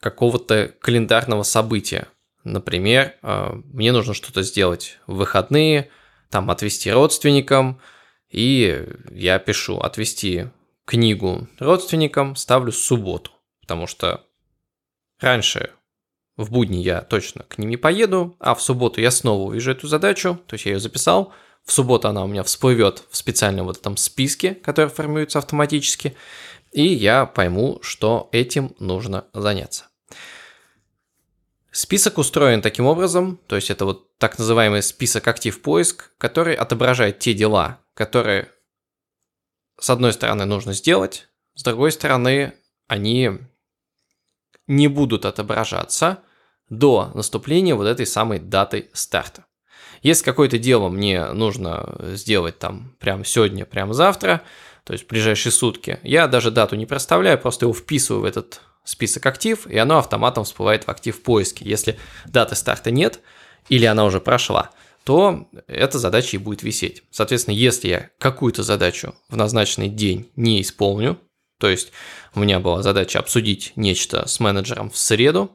какого-то 0.00 0.72
календарного 0.80 1.42
события. 1.42 2.08
Например, 2.44 3.16
э, 3.22 3.60
мне 3.64 3.92
нужно 3.92 4.14
что-то 4.14 4.42
сделать 4.42 4.98
в 5.06 5.16
выходные, 5.16 5.90
там 6.30 6.50
отвести 6.50 6.90
родственникам, 6.92 7.80
и 8.30 8.86
я 9.10 9.38
пишу 9.38 9.78
отвести 9.78 10.46
книгу 10.84 11.48
родственникам, 11.58 12.36
ставлю 12.36 12.72
субботу, 12.72 13.32
потому 13.60 13.86
что 13.86 14.25
раньше 15.20 15.72
в 16.36 16.50
будни 16.50 16.78
я 16.78 17.00
точно 17.00 17.44
к 17.44 17.58
ним 17.58 17.70
не 17.70 17.76
поеду, 17.76 18.36
а 18.38 18.54
в 18.54 18.62
субботу 18.62 19.00
я 19.00 19.10
снова 19.10 19.48
увижу 19.48 19.70
эту 19.70 19.88
задачу, 19.88 20.38
то 20.46 20.54
есть 20.54 20.66
я 20.66 20.72
ее 20.72 20.80
записал, 20.80 21.32
в 21.64 21.72
субботу 21.72 22.08
она 22.08 22.24
у 22.24 22.28
меня 22.28 22.42
всплывет 22.42 23.04
в 23.10 23.16
специальном 23.16 23.66
вот 23.66 23.78
этом 23.78 23.96
списке, 23.96 24.54
который 24.54 24.90
формируется 24.90 25.38
автоматически, 25.38 26.16
и 26.72 26.86
я 26.86 27.26
пойму, 27.26 27.78
что 27.82 28.28
этим 28.32 28.74
нужно 28.78 29.26
заняться. 29.32 29.86
Список 31.72 32.18
устроен 32.18 32.62
таким 32.62 32.86
образом, 32.86 33.38
то 33.46 33.56
есть 33.56 33.70
это 33.70 33.84
вот 33.84 34.16
так 34.16 34.38
называемый 34.38 34.82
список 34.82 35.28
актив 35.28 35.60
поиск, 35.60 36.10
который 36.16 36.54
отображает 36.54 37.18
те 37.18 37.34
дела, 37.34 37.80
которые 37.94 38.50
с 39.78 39.90
одной 39.90 40.12
стороны 40.12 40.44
нужно 40.46 40.72
сделать, 40.72 41.28
с 41.54 41.62
другой 41.62 41.92
стороны 41.92 42.54
они 42.86 43.40
не 44.66 44.88
будут 44.88 45.24
отображаться 45.24 46.18
до 46.68 47.10
наступления 47.14 47.74
вот 47.74 47.86
этой 47.86 48.06
самой 48.06 48.38
даты 48.38 48.90
старта. 48.92 49.44
Если 50.02 50.24
какое-то 50.24 50.58
дело 50.58 50.88
мне 50.88 51.32
нужно 51.32 51.96
сделать 52.14 52.58
там 52.58 52.94
прямо 52.98 53.24
сегодня, 53.24 53.64
прямо 53.64 53.94
завтра, 53.94 54.42
то 54.84 54.92
есть 54.92 55.04
в 55.04 55.08
ближайшие 55.08 55.52
сутки, 55.52 55.98
я 56.02 56.28
даже 56.28 56.50
дату 56.50 56.76
не 56.76 56.86
проставляю, 56.86 57.38
просто 57.38 57.66
его 57.66 57.72
вписываю 57.72 58.22
в 58.22 58.24
этот 58.24 58.60
список 58.84 59.26
актив, 59.26 59.66
и 59.66 59.76
оно 59.78 59.98
автоматом 59.98 60.44
всплывает 60.44 60.84
в 60.84 60.88
актив 60.88 61.20
поиске. 61.22 61.64
Если 61.64 61.98
даты 62.26 62.54
старта 62.54 62.90
нет, 62.90 63.20
или 63.68 63.84
она 63.84 64.04
уже 64.04 64.20
прошла, 64.20 64.70
то 65.04 65.48
эта 65.66 65.98
задача 65.98 66.36
и 66.36 66.40
будет 66.40 66.62
висеть. 66.62 67.02
Соответственно, 67.10 67.54
если 67.54 67.88
я 67.88 68.10
какую-то 68.18 68.62
задачу 68.62 69.14
в 69.28 69.36
назначенный 69.36 69.88
день 69.88 70.30
не 70.36 70.60
исполню, 70.60 71.18
то 71.58 71.68
есть 71.68 71.92
у 72.34 72.40
меня 72.40 72.60
была 72.60 72.82
задача 72.82 73.18
обсудить 73.18 73.72
нечто 73.76 74.28
с 74.28 74.40
менеджером 74.40 74.90
в 74.90 74.96
среду, 74.96 75.50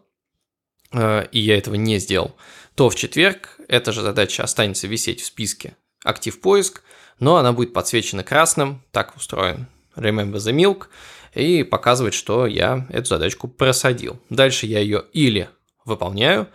э, 0.92 1.28
и 1.32 1.40
я 1.40 1.58
этого 1.58 1.76
не 1.76 2.00
сделал, 2.00 2.36
то 2.76 2.90
в 2.90 2.96
четверг 2.96 3.58
эта 3.68 3.92
же 3.92 4.02
задача 4.02 4.44
останется 4.44 4.88
висеть 4.88 5.22
в 5.22 5.26
списке 5.26 5.76
актив 6.04 6.40
поиск, 6.40 6.84
но 7.20 7.38
она 7.38 7.54
будет 7.54 7.74
подсвечена 7.74 8.24
красным, 8.24 8.84
так 8.92 9.16
устроен 9.16 9.68
Remember 9.96 10.38
the 10.38 10.54
Milk, 10.54 10.88
и 11.34 11.64
показывает, 11.64 12.14
что 12.14 12.48
я 12.48 12.88
эту 12.90 13.06
задачку 13.06 13.48
просадил. 13.48 14.20
Дальше 14.30 14.66
я 14.66 14.80
ее 14.80 15.06
или 15.14 15.50
выполняю, 15.86 16.48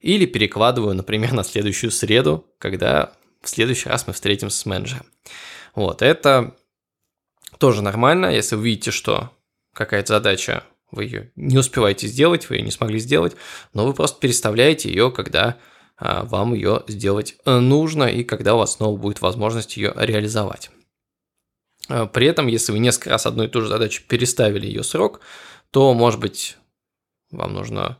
или 0.00 0.26
перекладываю, 0.26 0.94
например, 0.94 1.32
на 1.34 1.44
следующую 1.44 1.90
среду, 1.90 2.46
когда 2.58 3.12
в 3.42 3.48
следующий 3.48 3.88
раз 3.88 4.06
мы 4.06 4.12
встретимся 4.12 4.58
с 4.58 4.66
менеджером. 4.66 5.06
Вот, 5.74 6.02
это 6.02 6.54
тоже 7.60 7.82
нормально, 7.82 8.26
если 8.26 8.56
вы 8.56 8.64
видите, 8.64 8.90
что 8.90 9.30
какая-то 9.74 10.14
задача, 10.14 10.64
вы 10.90 11.04
ее 11.04 11.32
не 11.36 11.58
успеваете 11.58 12.08
сделать, 12.08 12.48
вы 12.48 12.56
ее 12.56 12.62
не 12.62 12.72
смогли 12.72 12.98
сделать, 12.98 13.36
но 13.74 13.86
вы 13.86 13.94
просто 13.94 14.18
переставляете 14.18 14.88
ее, 14.88 15.12
когда 15.12 15.58
а, 15.96 16.24
вам 16.24 16.54
ее 16.54 16.82
сделать 16.88 17.36
э, 17.44 17.58
нужно 17.58 18.04
и 18.04 18.24
когда 18.24 18.54
у 18.54 18.58
вас 18.58 18.74
снова 18.74 18.96
будет 18.96 19.20
возможность 19.20 19.76
ее 19.76 19.92
реализовать. 19.94 20.70
А, 21.88 22.06
при 22.06 22.26
этом, 22.26 22.46
если 22.46 22.72
вы 22.72 22.78
несколько 22.78 23.10
раз 23.10 23.26
одну 23.26 23.44
и 23.44 23.48
ту 23.48 23.60
же 23.60 23.68
задачу 23.68 24.02
переставили 24.08 24.66
ее 24.66 24.82
срок, 24.82 25.20
то, 25.70 25.92
может 25.92 26.18
быть, 26.18 26.56
вам 27.30 27.52
нужно 27.52 27.98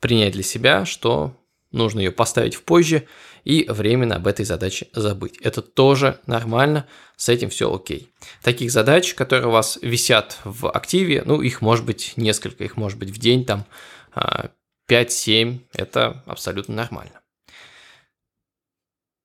принять 0.00 0.32
для 0.32 0.42
себя, 0.42 0.86
что 0.86 1.36
нужно 1.74 2.00
ее 2.00 2.10
поставить 2.10 2.54
в 2.54 2.62
позже 2.62 3.06
и 3.44 3.66
временно 3.68 4.16
об 4.16 4.26
этой 4.26 4.44
задаче 4.44 4.88
забыть. 4.92 5.36
Это 5.38 5.60
тоже 5.60 6.20
нормально, 6.26 6.86
с 7.16 7.28
этим 7.28 7.50
все 7.50 7.72
окей. 7.72 8.10
Таких 8.42 8.70
задач, 8.70 9.14
которые 9.14 9.48
у 9.48 9.52
вас 9.52 9.78
висят 9.82 10.38
в 10.44 10.70
активе, 10.70 11.22
ну, 11.26 11.42
их 11.42 11.60
может 11.60 11.84
быть 11.84 12.14
несколько, 12.16 12.64
их 12.64 12.76
может 12.76 12.98
быть 12.98 13.10
в 13.10 13.18
день 13.18 13.44
там 13.44 13.66
5-7, 14.88 15.58
а, 15.58 15.78
это 15.78 16.22
абсолютно 16.26 16.74
нормально. 16.74 17.20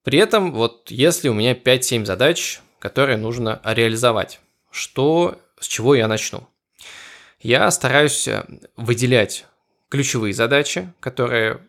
При 0.04 0.20
этом, 0.20 0.54
вот 0.54 0.92
если 0.92 1.30
у 1.30 1.34
меня 1.34 1.54
5-7 1.54 2.06
задач, 2.06 2.62
которые 2.80 3.18
нужно 3.18 3.62
реализовать, 3.64 4.40
что, 4.72 5.40
с 5.60 5.68
чего 5.68 5.96
я 5.96 6.08
начну? 6.08 6.48
Я 7.42 7.70
стараюсь 7.72 8.28
э, 8.28 8.46
выделять 8.76 9.46
ключевые 9.90 10.34
задачи, 10.34 10.92
которые 11.00 11.60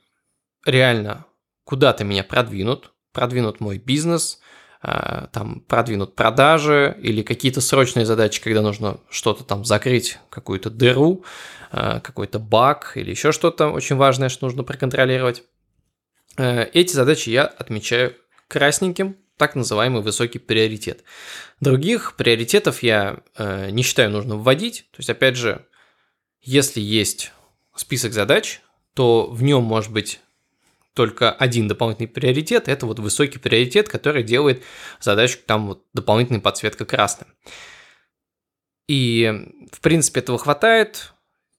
реально 0.65 1.27
куда-то 1.65 2.05
меня 2.05 2.25
продвинут, 2.25 2.93
продвинут 3.13 3.61
мой 3.61 3.79
бизнес, 3.79 4.41
э, 4.83 5.27
там 5.33 5.61
продвинут 5.61 6.15
продажи 6.15 6.97
или 7.01 7.23
какие-то 7.23 7.61
срочные 7.61 8.07
задачи, 8.07 8.43
когда 8.43 8.63
нужно 8.63 8.99
что-то 9.11 9.45
там 9.45 9.65
закрыть, 9.65 10.19
какую-то 10.31 10.71
дыру, 10.71 11.25
э, 11.73 12.01
какой-то 12.01 12.39
баг 12.39 12.93
или 12.97 13.11
еще 13.11 13.33
что-то 13.33 13.69
очень 13.69 13.97
важное, 13.97 14.29
что 14.29 14.47
нужно 14.47 14.63
проконтролировать. 14.63 15.45
Эти 16.37 16.93
задачи 16.95 17.29
я 17.29 17.45
отмечаю 17.45 18.15
красненьким, 18.49 19.17
так 19.41 19.55
называемый 19.55 20.03
высокий 20.03 20.39
приоритет. 20.39 21.03
Других 21.61 22.15
приоритетов 22.17 22.83
я 22.83 23.21
э, 23.39 23.71
не 23.71 23.83
считаю 23.83 24.11
нужно 24.11 24.37
вводить. 24.37 24.87
То 24.91 24.97
есть, 24.99 25.09
опять 25.09 25.37
же, 25.37 25.65
если 26.43 26.79
есть 26.81 27.33
список 27.75 28.13
задач, 28.13 28.61
то 28.93 29.31
в 29.31 29.43
нем 29.43 29.63
может 29.63 29.93
быть 29.93 30.21
только 30.95 31.31
один 31.31 31.69
дополнительный 31.69 32.09
приоритет. 32.09 32.69
Это 32.69 32.87
вот 32.87 32.99
высокий 32.99 33.39
приоритет, 33.39 33.89
который 33.89 34.23
делает 34.23 34.63
задачу 35.01 35.39
там 35.47 35.69
вот 35.69 35.85
дополнительной 35.93 36.41
подсветка 36.41 36.85
красным. 36.85 37.29
И, 38.89 39.31
в 39.71 39.81
принципе, 39.81 40.21
этого 40.21 40.39
хватает. 40.39 41.13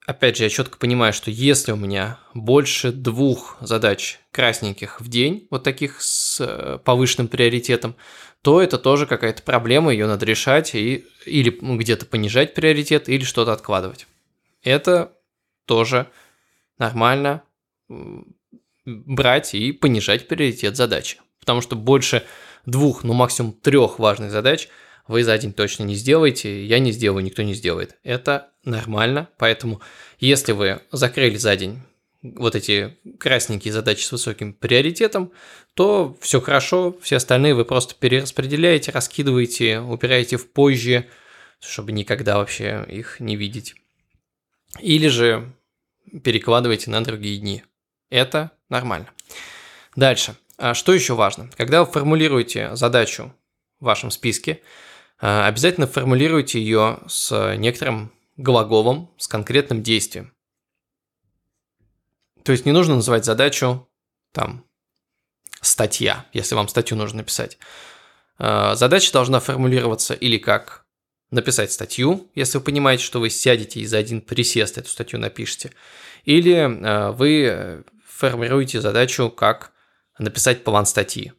опять 0.05 0.35
же, 0.35 0.43
я 0.43 0.50
четко 0.50 0.77
понимаю, 0.77 1.13
что 1.13 1.31
если 1.31 1.71
у 1.71 1.77
меня 1.77 2.19
больше 2.33 2.91
двух 2.91 3.57
задач 3.61 4.19
красненьких 4.31 5.00
в 5.00 5.07
день, 5.07 5.47
вот 5.50 5.63
таких 5.63 6.01
с 6.01 6.41
э, 6.41 6.79
повышенным 6.83 7.29
приоритетом, 7.29 7.95
то 8.41 8.61
это 8.61 8.77
тоже 8.77 9.05
какая-то 9.05 9.43
проблема, 9.43 9.91
ее 9.91 10.07
надо 10.07 10.25
решать 10.25 10.75
и, 10.75 11.05
или 11.25 11.57
ну, 11.61 11.77
где-то 11.77 12.05
понижать 12.05 12.53
приоритет, 12.53 13.07
или 13.07 13.23
что-то 13.23 13.53
откладывать. 13.53 14.07
Это 14.63 15.13
тоже 15.65 16.07
нормально 16.77 17.43
брать 18.85 19.53
и 19.53 19.71
понижать 19.71 20.27
приоритет 20.27 20.75
задачи. 20.75 21.17
Потому 21.39 21.61
что 21.61 21.75
больше 21.75 22.23
двух, 22.65 23.03
ну 23.03 23.13
максимум 23.13 23.53
трех 23.53 24.00
важных 24.00 24.31
задач 24.31 24.69
вы 25.07 25.23
за 25.23 25.38
день 25.38 25.53
точно 25.53 25.83
не 25.83 25.95
сделаете, 25.95 26.65
я 26.65 26.79
не 26.79 26.91
сделаю, 26.91 27.23
никто 27.23 27.41
не 27.41 27.53
сделает. 27.53 27.97
Это 28.03 28.51
нормально, 28.63 29.29
поэтому 29.38 29.81
если 30.19 30.51
вы 30.51 30.81
закрыли 30.91 31.38
за 31.38 31.55
день 31.55 31.81
вот 32.21 32.55
эти 32.55 32.97
красненькие 33.19 33.73
задачи 33.73 34.03
с 34.03 34.11
высоким 34.11 34.53
приоритетом, 34.53 35.31
то 35.73 36.17
все 36.21 36.39
хорошо, 36.39 36.95
все 37.01 37.15
остальные 37.15 37.55
вы 37.55 37.65
просто 37.65 37.95
перераспределяете, 37.95 38.91
раскидываете, 38.91 39.79
упираете 39.79 40.38
в 40.38 40.50
позже, 40.50 41.07
чтобы 41.59 41.91
никогда 41.91 42.38
вообще 42.38 42.85
их 42.88 43.19
не 43.19 43.35
видеть. 43.35 43.75
Или 44.79 45.07
же 45.07 45.51
перекладываете 46.23 46.91
на 46.91 47.03
другие 47.03 47.39
дни. 47.39 47.63
Это 48.12 48.51
нормально. 48.70 49.08
Дальше. 49.96 50.36
А 50.58 50.75
что 50.75 50.94
еще 50.94 51.15
важно? 51.15 51.50
Когда 51.58 51.84
вы 51.84 51.91
формулируете 51.91 52.75
задачу 52.75 53.34
в 53.80 53.86
вашем 53.86 54.12
списке, 54.12 54.62
а, 55.20 55.48
обязательно 55.48 55.88
формулируйте 55.88 56.60
ее 56.60 57.00
с 57.08 57.56
некоторым 57.58 58.12
глаголом, 58.38 59.10
с 59.18 59.27
конкретным 59.27 59.82
действием. 59.82 60.34
То 62.44 62.51
есть 62.51 62.65
не 62.65 62.72
нужно 62.72 62.96
называть 62.96 63.25
задачу 63.25 63.88
там 64.34 64.65
статья, 65.62 66.25
если 66.34 66.56
вам 66.56 66.68
статью 66.68 66.98
нужно 66.98 67.20
написать. 67.20 67.58
А, 68.38 68.75
задача 68.75 69.13
должна 69.13 69.39
формулироваться 69.39 70.13
или 70.13 70.38
как 70.38 70.86
написать 71.30 71.72
статью, 71.72 72.30
если 72.36 72.58
вы 72.58 72.63
понимаете, 72.65 73.03
что 73.03 73.22
вы 73.22 73.30
сядете 73.30 73.80
и 73.80 73.86
за 73.86 74.00
один 74.00 74.20
присест 74.20 74.77
эту 74.77 74.89
статью 74.89 75.18
напишете, 75.18 75.72
или 76.25 76.56
а, 76.56 77.13
вы 77.13 77.86
формируете 78.30 78.82
задачу 78.82 79.30
как 79.30 79.74
написать 80.20 80.63
план 80.63 80.86
статьи. 80.86 81.34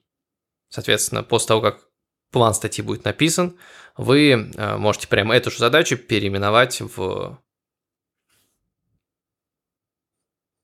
Соответственно, 0.69 1.23
после 1.23 1.49
того, 1.49 1.61
как 1.61 1.87
план 2.31 2.55
статьи 2.55 2.83
будет 2.83 3.05
написан, 3.05 3.57
вы 3.97 4.31
э, 4.33 4.77
можете 4.77 5.07
прямо 5.07 5.37
эту 5.37 5.51
же 5.51 5.59
задачу 5.59 5.97
переименовать 5.97 6.81
в 6.81 7.39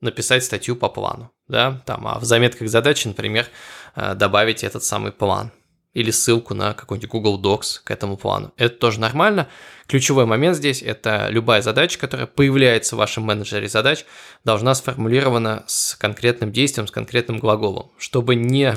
написать 0.01 0.45
статью 0.45 0.77
по 0.77 0.89
плану, 0.89 1.33
да, 1.49 1.83
там, 1.85 2.07
а 2.07 2.19
в 2.19 2.25
заметках 2.25 2.69
задачи, 2.69 3.09
например, 3.09 3.49
э, 3.95 4.15
добавить 4.15 4.65
этот 4.65 4.85
самый 4.85 5.13
план 5.13 5.53
или 5.95 6.11
ссылку 6.11 6.55
на 6.55 6.75
какой-нибудь 6.75 7.11
Google 7.11 7.41
Docs 7.41 7.81
к 7.83 7.91
этому 7.91 8.17
плану. 8.17 8.53
Это 8.57 8.77
тоже 8.77 9.01
нормально. 9.01 9.49
Ключевой 9.87 10.27
момент 10.27 10.57
здесь– 10.57 10.83
это 10.85 11.29
любая 11.31 11.63
задача, 11.63 11.99
которая 11.99 12.27
появляется 12.27 12.95
в 12.95 12.99
вашем 12.99 13.25
менеджере 13.25 13.69
задач, 13.69 14.05
должна 14.45 14.75
сформулирована 14.75 15.65
с 15.67 15.95
конкретным 15.97 16.53
действием, 16.53 16.87
с 16.87 16.91
конкретным 16.91 17.39
глаголом, 17.39 17.91
чтобы 17.99 18.35
не 18.35 18.75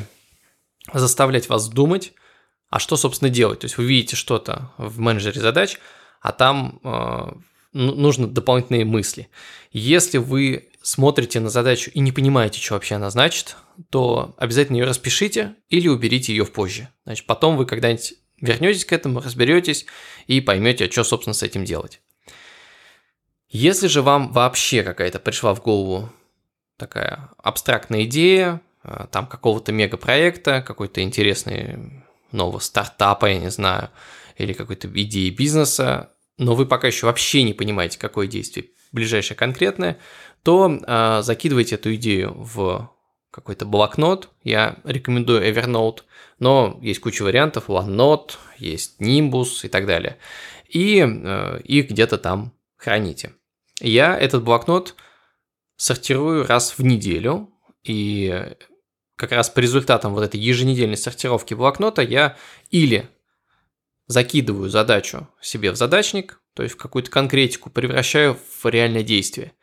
заставлять 0.93 1.49
вас 1.49 1.67
думать, 1.69 2.13
а 2.69 2.79
что, 2.79 2.95
собственно, 2.95 3.29
делать. 3.29 3.59
То 3.59 3.65
есть 3.65 3.77
вы 3.77 3.85
видите 3.85 4.15
что-то 4.15 4.71
в 4.77 4.99
менеджере 4.99 5.41
задач, 5.41 5.77
а 6.21 6.31
там 6.31 6.79
э, 6.83 7.33
ну, 7.73 7.95
нужны 7.95 8.27
дополнительные 8.27 8.85
мысли. 8.85 9.29
Если 9.71 10.17
вы 10.17 10.70
смотрите 10.81 11.39
на 11.39 11.49
задачу 11.49 11.91
и 11.93 11.99
не 11.99 12.11
понимаете, 12.11 12.59
что 12.59 12.73
вообще 12.73 12.95
она 12.95 13.09
значит, 13.09 13.55
то 13.89 14.35
обязательно 14.37 14.77
ее 14.77 14.85
распишите 14.85 15.55
или 15.69 15.87
уберите 15.87 16.33
ее 16.33 16.45
в 16.45 16.51
позже. 16.51 16.89
Значит, 17.05 17.25
потом 17.25 17.57
вы 17.57 17.65
когда-нибудь 17.65 18.13
вернетесь 18.39 18.85
к 18.85 18.93
этому, 18.93 19.21
разберетесь 19.21 19.85
и 20.27 20.41
поймете, 20.41 20.89
что, 20.89 21.03
собственно, 21.03 21.33
с 21.33 21.43
этим 21.43 21.65
делать. 21.65 22.01
Если 23.49 23.87
же 23.87 24.01
вам 24.01 24.31
вообще 24.31 24.81
какая-то 24.83 25.19
пришла 25.19 25.53
в 25.53 25.61
голову 25.61 26.09
такая 26.77 27.29
абстрактная 27.37 28.03
идея, 28.05 28.61
э, 28.83 29.07
там 29.11 29.27
какого-то 29.27 29.71
мегапроекта, 29.71 30.61
какой-то 30.61 31.01
интересный 31.01 32.03
нового 32.31 32.59
стартапа, 32.59 33.27
я 33.27 33.39
не 33.39 33.51
знаю, 33.51 33.89
или 34.37 34.53
какой-то 34.53 34.87
идеи 34.87 35.29
бизнеса, 35.29 36.13
но 36.37 36.55
вы 36.55 36.65
пока 36.65 36.87
еще 36.87 37.05
вообще 37.05 37.43
не 37.43 37.53
понимаете, 37.53 37.99
какое 37.99 38.25
действие 38.25 38.69
ближайшее 38.91 39.37
конкретное, 39.37 39.97
то 40.43 40.71
э, 40.71 41.21
закидывайте 41.23 41.75
эту 41.75 41.93
идею 41.95 42.33
в 42.35 42.91
какой-то 43.31 43.65
блокнот. 43.65 44.29
Я 44.43 44.77
рекомендую 44.83 45.47
Evernote, 45.47 46.01
но 46.39 46.77
есть 46.81 46.99
куча 46.99 47.23
вариантов, 47.23 47.69
OneNote, 47.69 48.31
есть 48.57 48.99
Nimbus 48.99 49.63
и 49.63 49.67
так 49.69 49.85
далее. 49.85 50.17
И 50.67 50.99
э, 51.01 51.61
их 51.63 51.89
где-то 51.89 52.17
там 52.17 52.53
храните. 52.77 53.33
Я 53.79 54.17
этот 54.17 54.43
блокнот 54.43 54.95
сортирую 55.75 56.45
раз 56.45 56.77
в 56.77 56.83
неделю, 56.83 57.49
и 57.83 58.55
как 59.15 59.31
раз 59.31 59.49
по 59.49 59.59
результатам 59.59 60.13
вот 60.13 60.23
этой 60.23 60.39
еженедельной 60.39 60.97
сортировки 60.97 61.53
блокнота 61.53 62.01
я 62.01 62.37
или 62.69 63.09
закидываю 64.07 64.69
задачу 64.69 65.27
себе 65.41 65.71
в 65.71 65.75
задачник, 65.75 66.40
то 66.53 66.63
есть 66.63 66.75
в 66.75 66.77
какую-то 66.77 67.09
конкретику 67.09 67.69
превращаю 67.69 68.37
в 68.61 68.65
реальное 68.65 69.03
действие. 69.03 69.53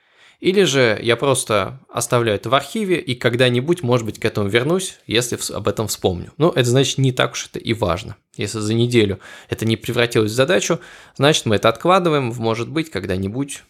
Или 0.41 0.63
же 0.63 0.99
я 1.03 1.17
просто 1.17 1.81
оставляю 1.89 2.37
это 2.37 2.49
в 2.49 2.55
архиве 2.55 3.01
и 3.01 3.17
когда-нибудь, 3.17 3.83
может 3.83 4.07
быть, 4.07 4.21
к 4.21 4.25
этому 4.25 4.49
вернусь, 4.49 5.01
если 5.07 5.37
об 5.53 5.67
этом 5.67 5.89
вспомню. 5.89 6.33
Но 6.37 6.53
это 6.55 6.69
значит 6.69 6.99
не 6.99 7.11
так 7.11 7.33
уж 7.33 7.49
это 7.49 7.59
и 7.59 7.73
важно. 7.73 8.17
Если 8.37 8.61
за 8.61 8.73
неделю 8.73 9.19
это 9.49 9.67
не 9.67 9.77
превратилось 9.77 10.31
в 10.31 10.35
задачу, 10.35 10.81
значит 11.17 11.47
мы 11.47 11.57
это 11.57 11.69
откладываем, 11.69 12.33
может 12.37 12.69
быть, 12.69 12.89
когда-нибудь 12.91 13.65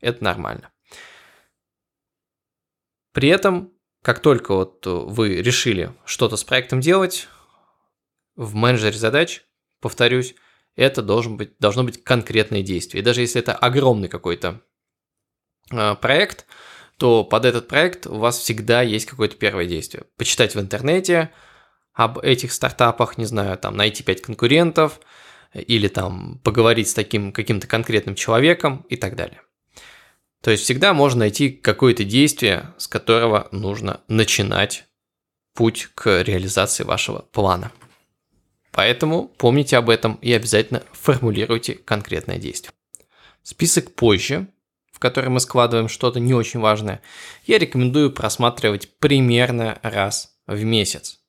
это 0.00 0.24
нормально. 0.24 0.70
При 3.12 3.28
этом, 3.28 3.72
как 4.02 4.20
только 4.20 4.54
вот 4.54 4.86
вы 4.86 5.42
решили 5.42 5.92
что-то 6.06 6.36
с 6.36 6.44
проектом 6.44 6.80
делать, 6.80 7.28
в 8.36 8.54
менеджере 8.54 8.96
задач, 8.96 9.44
повторюсь, 9.80 10.34
это 10.76 11.02
должен 11.02 11.36
быть, 11.36 11.58
должно 11.58 11.84
быть 11.84 12.02
конкретное 12.04 12.62
действие. 12.62 13.02
И 13.02 13.04
даже 13.04 13.22
если 13.22 13.40
это 13.40 13.54
огромный 13.54 14.08
какой-то 14.08 14.60
э, 15.70 15.94
проект, 15.96 16.46
то 16.98 17.24
под 17.24 17.44
этот 17.44 17.68
проект 17.68 18.06
у 18.06 18.16
вас 18.16 18.38
всегда 18.38 18.82
есть 18.82 19.06
какое-то 19.06 19.36
первое 19.36 19.66
действие. 19.66 20.04
Почитать 20.16 20.54
в 20.54 20.60
интернете 20.60 21.30
об 21.92 22.18
этих 22.18 22.52
стартапах, 22.52 23.18
не 23.18 23.24
знаю, 23.24 23.58
там 23.58 23.76
найти 23.76 24.02
5 24.02 24.22
конкурентов, 24.22 25.00
или 25.54 25.88
там 25.88 26.38
поговорить 26.42 26.88
с 26.88 26.94
таким 26.94 27.32
каким-то 27.32 27.66
конкретным 27.66 28.14
человеком 28.14 28.84
и 28.88 28.96
так 28.96 29.16
далее. 29.16 29.40
То 30.42 30.50
есть 30.50 30.64
всегда 30.64 30.92
можно 30.92 31.20
найти 31.20 31.50
какое-то 31.50 32.04
действие, 32.04 32.74
с 32.78 32.86
которого 32.86 33.48
нужно 33.52 34.00
начинать 34.08 34.84
путь 35.54 35.88
к 35.94 36.22
реализации 36.22 36.84
вашего 36.84 37.20
плана. 37.32 37.72
Поэтому 38.76 39.28
помните 39.38 39.78
об 39.78 39.88
этом 39.88 40.18
и 40.20 40.30
обязательно 40.34 40.82
формулируйте 40.92 41.76
конкретное 41.76 42.36
действие. 42.36 42.72
Список 43.42 43.94
позже, 43.94 44.48
в 44.92 44.98
который 44.98 45.30
мы 45.30 45.40
складываем 45.40 45.88
что-то 45.88 46.20
не 46.20 46.34
очень 46.34 46.60
важное, 46.60 47.00
я 47.46 47.58
рекомендую 47.58 48.12
просматривать 48.12 48.90
примерно 48.98 49.78
раз 49.82 50.36
в 50.46 50.62
месяц. 50.62 51.20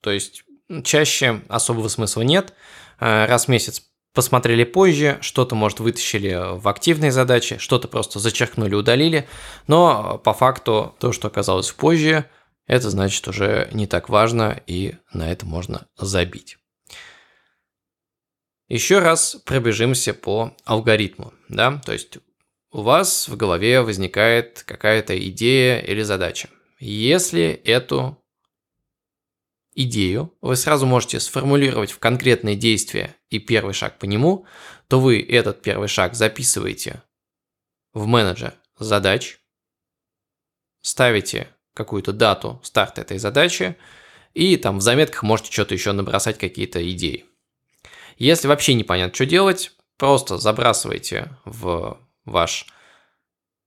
То 0.00 0.12
есть 0.12 0.44
чаще 0.84 1.42
особого 1.48 1.88
смысла 1.88 2.22
нет. 2.22 2.54
Э, 3.00 3.26
раз 3.26 3.46
в 3.46 3.48
месяц 3.48 3.82
посмотрели 4.14 4.62
позже, 4.62 5.18
что-то, 5.22 5.56
может, 5.56 5.80
вытащили 5.80 6.56
в 6.56 6.68
активные 6.68 7.10
задачи, 7.10 7.58
что-то 7.58 7.88
просто 7.88 8.20
зачеркнули, 8.20 8.76
удалили, 8.76 9.26
но 9.66 10.18
по 10.18 10.34
факту 10.34 10.94
то, 11.00 11.10
что 11.10 11.26
оказалось 11.26 11.72
позже, 11.72 12.26
это 12.68 12.90
значит 12.90 13.26
уже 13.26 13.68
не 13.72 13.88
так 13.88 14.08
важно, 14.08 14.62
и 14.68 14.94
на 15.12 15.32
это 15.32 15.46
можно 15.46 15.88
забить. 15.98 16.58
Еще 18.68 19.00
раз 19.00 19.36
пробежимся 19.44 20.14
по 20.14 20.56
алгоритму, 20.64 21.34
да, 21.48 21.80
то 21.84 21.92
есть 21.92 22.18
у 22.70 22.82
вас 22.82 23.28
в 23.28 23.36
голове 23.36 23.82
возникает 23.82 24.62
какая-то 24.62 25.18
идея 25.28 25.80
или 25.80 26.02
задача. 26.02 26.48
Если 26.78 27.50
эту 27.64 28.18
идею 29.74 30.34
вы 30.40 30.56
сразу 30.56 30.86
можете 30.86 31.20
сформулировать 31.20 31.92
в 31.92 31.98
конкретные 31.98 32.56
действия 32.56 33.16
и 33.28 33.38
первый 33.38 33.74
шаг 33.74 33.98
по 33.98 34.06
нему, 34.06 34.46
то 34.88 35.00
вы 35.00 35.20
этот 35.20 35.62
первый 35.62 35.88
шаг 35.88 36.14
записываете 36.14 37.02
в 37.92 38.06
менеджер 38.06 38.54
задач, 38.78 39.38
ставите 40.80 41.48
какую-то 41.74 42.12
дату 42.12 42.60
старта 42.62 43.02
этой 43.02 43.18
задачи, 43.18 43.76
и 44.34 44.56
там 44.56 44.78
в 44.78 44.82
заметках 44.82 45.22
можете 45.22 45.52
что-то 45.52 45.74
еще 45.74 45.92
набросать, 45.92 46.38
какие-то 46.38 46.90
идеи. 46.90 47.26
Если 48.22 48.46
вообще 48.46 48.74
непонятно, 48.74 49.12
что 49.12 49.26
делать, 49.26 49.72
просто 49.98 50.38
забрасывайте 50.38 51.36
в 51.44 51.98
ваш 52.24 52.66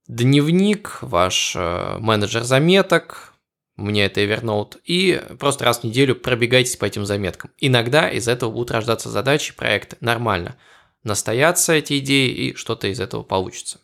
дневник, 0.08 0.96
ваш 1.02 1.52
э, 1.54 1.98
менеджер 1.98 2.42
заметок, 2.42 3.34
меня 3.76 4.06
это 4.06 4.22
Evernote, 4.22 4.80
и 4.82 5.20
просто 5.38 5.66
раз 5.66 5.80
в 5.80 5.84
неделю 5.84 6.16
пробегайтесь 6.16 6.76
по 6.76 6.86
этим 6.86 7.04
заметкам. 7.04 7.50
Иногда 7.58 8.08
из 8.08 8.28
этого 8.28 8.50
будут 8.50 8.70
рождаться 8.70 9.10
задачи, 9.10 9.54
проекты. 9.54 9.98
Нормально. 10.00 10.56
Настоятся 11.02 11.74
эти 11.74 11.98
идеи, 11.98 12.30
и 12.30 12.54
что-то 12.54 12.88
из 12.88 12.98
этого 12.98 13.24
получится. 13.24 13.78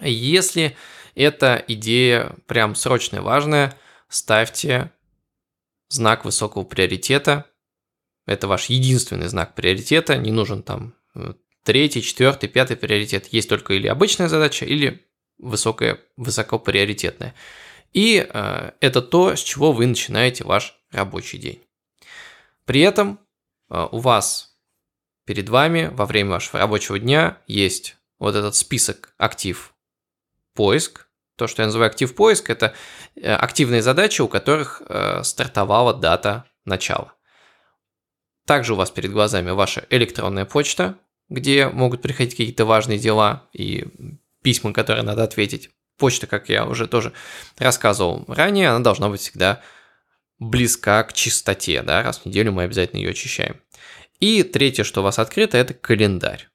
Если 0.00 0.76
эта 1.16 1.64
идея 1.66 2.36
прям 2.46 2.76
срочная, 2.76 3.20
важная, 3.20 3.76
ставьте 4.08 4.92
знак 5.88 6.24
высокого 6.24 6.62
приоритета. 6.62 7.46
Это 8.26 8.48
ваш 8.48 8.66
единственный 8.66 9.28
знак 9.28 9.54
приоритета. 9.54 10.16
Не 10.16 10.32
нужен 10.32 10.62
там 10.62 10.94
э, 11.14 11.34
третий, 11.62 12.02
четвертый, 12.02 12.48
пятый 12.48 12.76
приоритет. 12.76 13.28
Есть 13.32 13.48
только 13.48 13.74
или 13.74 13.86
обычная 13.86 14.28
задача, 14.28 14.64
или 14.64 15.06
высокая, 15.38 16.00
высокоприоритетная. 16.16 17.34
И 17.92 18.26
э, 18.28 18.70
это 18.80 19.00
то, 19.00 19.36
с 19.36 19.40
чего 19.40 19.72
вы 19.72 19.86
начинаете 19.86 20.44
ваш 20.44 20.76
рабочий 20.90 21.38
день. 21.38 21.62
При 22.64 22.80
этом 22.80 23.20
э, 23.70 23.86
у 23.90 23.98
вас 23.98 24.56
перед 25.24 25.48
вами 25.48 25.90
во 25.92 26.04
время 26.06 26.30
вашего 26.32 26.58
рабочего 26.58 26.98
дня 26.98 27.38
есть 27.46 27.96
вот 28.18 28.34
этот 28.34 28.54
список 28.54 29.14
актив 29.18 29.74
поиск. 30.54 31.08
То, 31.36 31.46
что 31.46 31.62
я 31.62 31.66
называю 31.66 31.90
актив 31.90 32.14
поиск, 32.14 32.50
это 32.50 32.74
э, 33.14 33.32
активные 33.32 33.82
задачи, 33.82 34.20
у 34.22 34.28
которых 34.28 34.82
э, 34.86 35.22
стартовала 35.22 35.94
дата 35.94 36.44
начала. 36.64 37.15
Также 38.46 38.74
у 38.74 38.76
вас 38.76 38.90
перед 38.90 39.10
глазами 39.10 39.50
ваша 39.50 39.84
электронная 39.90 40.44
почта, 40.44 40.96
где 41.28 41.68
могут 41.68 42.00
приходить 42.00 42.32
какие-то 42.32 42.64
важные 42.64 42.98
дела 42.98 43.48
и 43.52 43.84
письма, 44.42 44.72
которые 44.72 45.02
надо 45.02 45.24
ответить. 45.24 45.70
Почта, 45.98 46.26
как 46.26 46.48
я 46.48 46.64
уже 46.64 46.86
тоже 46.86 47.12
рассказывал 47.58 48.24
ранее, 48.28 48.68
она 48.68 48.80
должна 48.80 49.08
быть 49.08 49.20
всегда 49.20 49.62
близка 50.38 51.02
к 51.02 51.12
чистоте, 51.12 51.82
да, 51.82 52.02
раз 52.02 52.18
в 52.18 52.26
неделю 52.26 52.52
мы 52.52 52.62
обязательно 52.62 53.00
ее 53.00 53.10
очищаем. 53.10 53.60
И 54.20 54.42
третье, 54.42 54.84
что 54.84 55.00
у 55.00 55.04
вас 55.04 55.18
открыто, 55.18 55.58
это 55.58 55.74
календарь. 55.74 56.48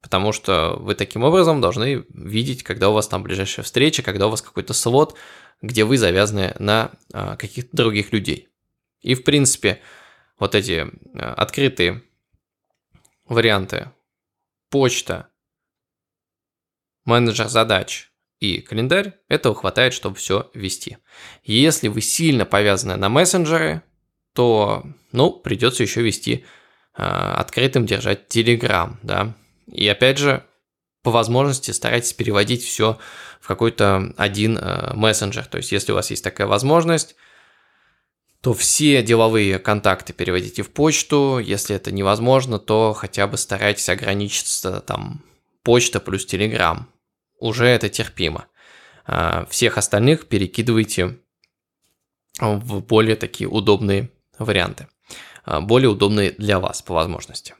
Потому 0.00 0.32
что 0.32 0.76
вы 0.80 0.94
таким 0.94 1.24
образом 1.24 1.60
должны 1.60 2.06
видеть, 2.14 2.62
когда 2.62 2.88
у 2.88 2.94
вас 2.94 3.08
там 3.08 3.22
ближайшая 3.22 3.64
встреча, 3.64 4.02
когда 4.02 4.28
у 4.28 4.30
вас 4.30 4.40
какой-то 4.40 4.72
свод, 4.72 5.16
где 5.60 5.84
вы 5.84 5.98
завязаны 5.98 6.54
на 6.58 6.92
а, 7.12 7.36
каких-то 7.36 7.76
других 7.76 8.12
людей. 8.12 8.48
И 9.02 9.14
в 9.14 9.24
принципе, 9.24 9.80
вот 10.40 10.56
эти 10.56 10.88
а, 11.14 11.34
открытые 11.34 12.02
варианты 13.26 13.92
почта, 14.70 15.28
менеджер 17.04 17.48
задач 17.48 18.10
и 18.40 18.60
календарь, 18.60 19.14
этого 19.28 19.54
хватает, 19.54 19.92
чтобы 19.92 20.16
все 20.16 20.50
вести. 20.54 20.98
Если 21.44 21.88
вы 21.88 22.00
сильно 22.00 22.44
повязаны 22.44 22.96
на 22.96 23.08
мессенджеры, 23.08 23.82
то, 24.34 24.84
ну, 25.12 25.32
придется 25.32 25.82
еще 25.82 26.02
вести 26.02 26.44
э, 26.96 27.02
открытым 27.02 27.84
держать 27.84 28.34
Telegram, 28.34 28.96
да. 29.02 29.34
И 29.66 29.86
опять 29.88 30.18
же, 30.18 30.44
по 31.02 31.10
возможности 31.10 31.72
старайтесь 31.72 32.12
переводить 32.12 32.64
все 32.64 32.98
в 33.40 33.48
какой-то 33.48 34.14
один 34.16 34.56
э, 34.56 34.94
мессенджер. 34.94 35.46
То 35.46 35.58
есть, 35.58 35.72
если 35.72 35.92
у 35.92 35.96
вас 35.96 36.10
есть 36.10 36.24
такая 36.24 36.46
возможность, 36.46 37.16
то 38.40 38.54
все 38.54 39.02
деловые 39.02 39.58
контакты 39.58 40.12
переводите 40.12 40.62
в 40.62 40.70
почту. 40.70 41.38
Если 41.38 41.76
это 41.76 41.92
невозможно, 41.92 42.58
то 42.58 42.94
хотя 42.94 43.26
бы 43.26 43.36
старайтесь 43.36 43.88
ограничиться 43.88 44.80
там 44.80 45.22
почта 45.62 46.00
плюс 46.00 46.24
телеграм. 46.24 46.88
Уже 47.38 47.66
это 47.66 47.88
терпимо. 47.88 48.46
А, 49.04 49.46
всех 49.46 49.76
остальных 49.76 50.26
перекидывайте 50.26 51.18
в 52.40 52.80
более 52.80 53.16
такие 53.16 53.48
удобные 53.48 54.10
варианты. 54.38 54.88
А, 55.44 55.60
более 55.60 55.90
удобные 55.90 56.30
для 56.32 56.60
вас 56.60 56.80
по 56.80 56.94
возможности. 56.94 57.54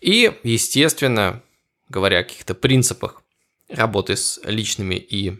И, 0.00 0.32
естественно, 0.42 1.42
говоря 1.88 2.18
о 2.18 2.24
каких-то 2.24 2.54
принципах 2.54 3.22
работы 3.68 4.16
с 4.16 4.40
личными 4.44 4.96
и 4.96 5.38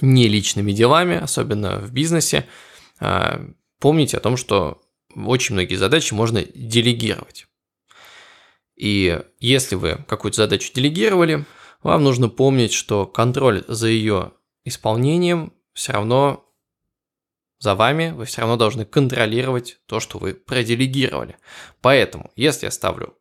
неличными 0.00 0.72
делами, 0.72 1.16
особенно 1.16 1.78
в 1.78 1.92
бизнесе, 1.92 2.46
помните 3.78 4.16
о 4.16 4.20
том, 4.20 4.36
что 4.36 4.80
очень 5.14 5.54
многие 5.54 5.76
задачи 5.76 6.14
можно 6.14 6.42
делегировать. 6.42 7.46
И 8.76 9.20
если 9.40 9.74
вы 9.74 10.04
какую-то 10.06 10.36
задачу 10.36 10.72
делегировали, 10.72 11.44
вам 11.82 12.04
нужно 12.04 12.28
помнить, 12.28 12.72
что 12.72 13.06
контроль 13.06 13.64
за 13.66 13.88
ее 13.88 14.32
исполнением 14.64 15.52
все 15.72 15.92
равно 15.92 16.44
за 17.58 17.74
вами, 17.74 18.12
вы 18.12 18.24
все 18.24 18.42
равно 18.42 18.56
должны 18.56 18.84
контролировать 18.84 19.80
то, 19.86 19.98
что 19.98 20.18
вы 20.18 20.34
проделегировали. 20.34 21.36
Поэтому, 21.80 22.30
если 22.36 22.66
я 22.66 22.70
ставлю 22.70 23.16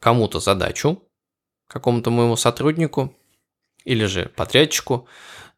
кому-то 0.00 0.40
задачу, 0.40 1.02
какому-то 1.68 2.10
моему 2.10 2.36
сотруднику 2.36 3.16
или 3.84 4.06
же 4.06 4.26
подрядчику, 4.34 5.08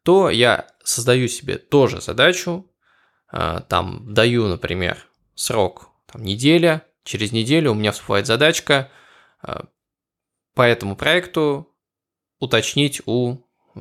то 0.03 0.29
я 0.29 0.67
создаю 0.83 1.27
себе 1.27 1.57
тоже 1.57 2.01
задачу, 2.01 2.69
там 3.67 4.13
даю, 4.13 4.47
например, 4.47 5.05
срок 5.35 5.89
там, 6.05 6.23
неделя, 6.23 6.85
через 7.03 7.31
неделю 7.31 7.71
у 7.71 7.75
меня 7.75 7.91
всплывает 7.91 8.27
задачка 8.27 8.89
а, 9.41 9.65
по 10.53 10.61
этому 10.61 10.95
проекту 10.95 11.67
уточнить 12.39 13.01
у 13.05 13.37
э, 13.75 13.79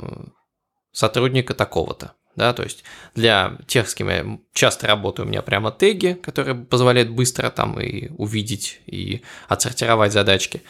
сотрудника 0.93 1.55
такого-то. 1.55 2.15
Да, 2.35 2.55
то 2.55 2.63
есть 2.63 2.83
для 3.15 3.59
тех, 3.67 3.89
с 3.91 3.95
кем 3.95 4.09
я 4.09 4.39
часто 4.55 4.87
работаю, 4.87 5.27
у 5.27 5.29
меня 5.29 5.43
прямо 5.43 5.71
теги, 5.71 6.15
которые 6.15 6.55
позволяют 6.55 7.11
быстро 7.11 7.51
там 7.51 7.79
и 7.79 8.09
увидеть, 8.17 8.81
и 8.87 9.23
отсортировать 9.49 10.13
задачки. 10.13 10.63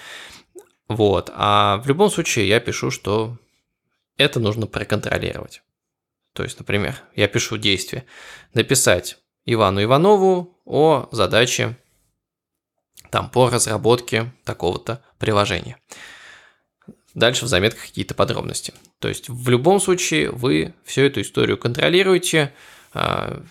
Вот. 0.89 1.31
А 1.35 1.77
в 1.79 1.87
любом 1.87 2.11
случае 2.11 2.49
я 2.49 2.59
пишу, 2.59 2.91
что 2.91 3.39
это 4.17 4.41
нужно 4.41 4.67
проконтролировать. 4.67 5.63
То 6.33 6.43
есть, 6.43 6.59
например, 6.59 6.97
я 7.15 7.29
пишу 7.29 7.57
действие. 7.59 8.07
Написать 8.55 9.19
Ивану 9.45 9.83
Иванову 9.83 10.59
о 10.65 11.09
задаче 11.11 11.77
там, 13.11 13.29
по 13.29 13.51
разработке 13.51 14.33
такого-то 14.45 15.05
приложения. 15.19 15.77
Дальше 17.15 17.45
в 17.45 17.49
заметках 17.49 17.83
какие-то 17.83 18.15
подробности. 18.15 18.73
То 18.99 19.09
есть 19.09 19.29
в 19.29 19.49
любом 19.51 19.81
случае 19.81 20.31
вы 20.31 20.75
всю 20.85 21.03
эту 21.03 21.21
историю 21.21 21.59
контролируете, 21.59 22.55
а, 22.95 23.43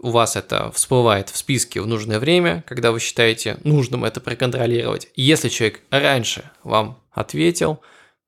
у 0.00 0.10
вас 0.10 0.36
это 0.36 0.70
всплывает 0.72 1.28
в 1.28 1.36
списке 1.36 1.80
в 1.80 1.86
нужное 1.86 2.18
время, 2.18 2.64
когда 2.66 2.92
вы 2.92 3.00
считаете 3.00 3.58
нужным 3.64 4.04
это 4.04 4.20
проконтролировать. 4.20 5.08
Если 5.14 5.48
человек 5.48 5.80
раньше 5.90 6.50
вам 6.62 7.00
ответил, 7.12 7.80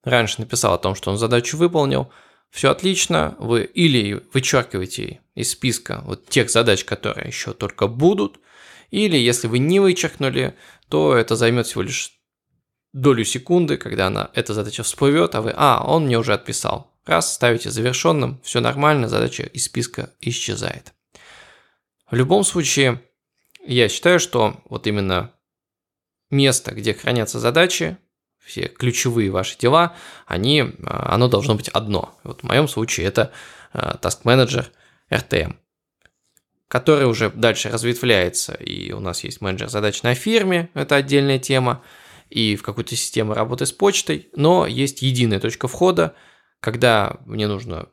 раньше 0.04 0.40
написал 0.40 0.74
о 0.74 0.78
том, 0.78 0.94
что 0.94 1.10
он 1.10 1.18
задачу 1.18 1.56
выполнил, 1.56 2.10
все 2.50 2.70
отлично, 2.70 3.36
вы 3.38 3.64
или 3.64 4.22
вычеркиваете 4.32 5.20
из 5.34 5.52
списка 5.52 6.02
вот 6.04 6.28
тех 6.28 6.50
задач, 6.50 6.84
которые 6.84 7.28
еще 7.28 7.52
только 7.52 7.86
будут, 7.86 8.40
или 8.90 9.16
если 9.16 9.46
вы 9.46 9.60
не 9.60 9.78
вычеркнули, 9.80 10.56
то 10.88 11.14
это 11.14 11.36
займет 11.36 11.66
всего 11.66 11.82
лишь 11.82 12.20
долю 12.92 13.24
секунды, 13.24 13.76
когда 13.76 14.08
она, 14.08 14.30
эта 14.34 14.52
задача 14.52 14.82
всплывет, 14.82 15.34
а 15.34 15.42
вы, 15.42 15.52
а, 15.56 15.84
он 15.86 16.06
мне 16.06 16.18
уже 16.18 16.34
отписал. 16.34 16.92
Раз, 17.06 17.32
ставите 17.32 17.70
завершенным, 17.70 18.40
все 18.42 18.60
нормально, 18.60 19.08
задача 19.08 19.44
из 19.44 19.64
списка 19.64 20.12
исчезает. 20.20 20.92
В 22.10 22.16
любом 22.16 22.42
случае, 22.42 23.00
я 23.64 23.88
считаю, 23.88 24.18
что 24.18 24.60
вот 24.68 24.88
именно 24.88 25.32
место, 26.30 26.74
где 26.74 26.92
хранятся 26.92 27.38
задачи, 27.38 27.96
все 28.44 28.68
ключевые 28.68 29.30
ваши 29.30 29.56
дела, 29.58 29.96
они, 30.26 30.64
а, 30.84 31.14
оно 31.14 31.28
должно 31.28 31.54
быть 31.54 31.68
одно. 31.68 32.18
Вот 32.24 32.40
в 32.40 32.44
моем 32.44 32.68
случае 32.68 33.06
это 33.06 33.32
а, 33.72 33.98
Task 34.00 34.22
Manager 34.24 34.66
RTM, 35.10 35.56
который 36.68 37.06
уже 37.06 37.30
дальше 37.30 37.68
разветвляется, 37.70 38.54
и 38.54 38.92
у 38.92 39.00
нас 39.00 39.24
есть 39.24 39.40
менеджер 39.40 39.68
задач 39.68 40.02
на 40.02 40.14
фирме, 40.14 40.70
это 40.74 40.96
отдельная 40.96 41.38
тема, 41.38 41.82
и 42.28 42.56
в 42.56 42.62
какую-то 42.62 42.94
систему 42.96 43.34
работы 43.34 43.66
с 43.66 43.72
почтой, 43.72 44.30
но 44.34 44.66
есть 44.66 45.02
единая 45.02 45.40
точка 45.40 45.68
входа, 45.68 46.14
когда 46.60 47.18
мне 47.26 47.48
нужно 47.48 47.88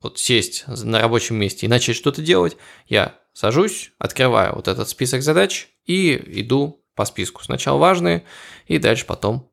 вот 0.00 0.18
сесть 0.18 0.64
на 0.66 1.00
рабочем 1.00 1.36
месте 1.36 1.66
и 1.66 1.68
начать 1.68 1.96
что-то 1.96 2.20
делать, 2.22 2.56
я 2.86 3.18
сажусь, 3.32 3.92
открываю 3.98 4.54
вот 4.54 4.68
этот 4.68 4.88
список 4.88 5.22
задач 5.22 5.68
и 5.84 6.14
иду 6.40 6.85
по 6.96 7.04
списку. 7.04 7.44
Сначала 7.44 7.78
важные, 7.78 8.24
и 8.66 8.78
дальше 8.78 9.06
потом 9.06 9.52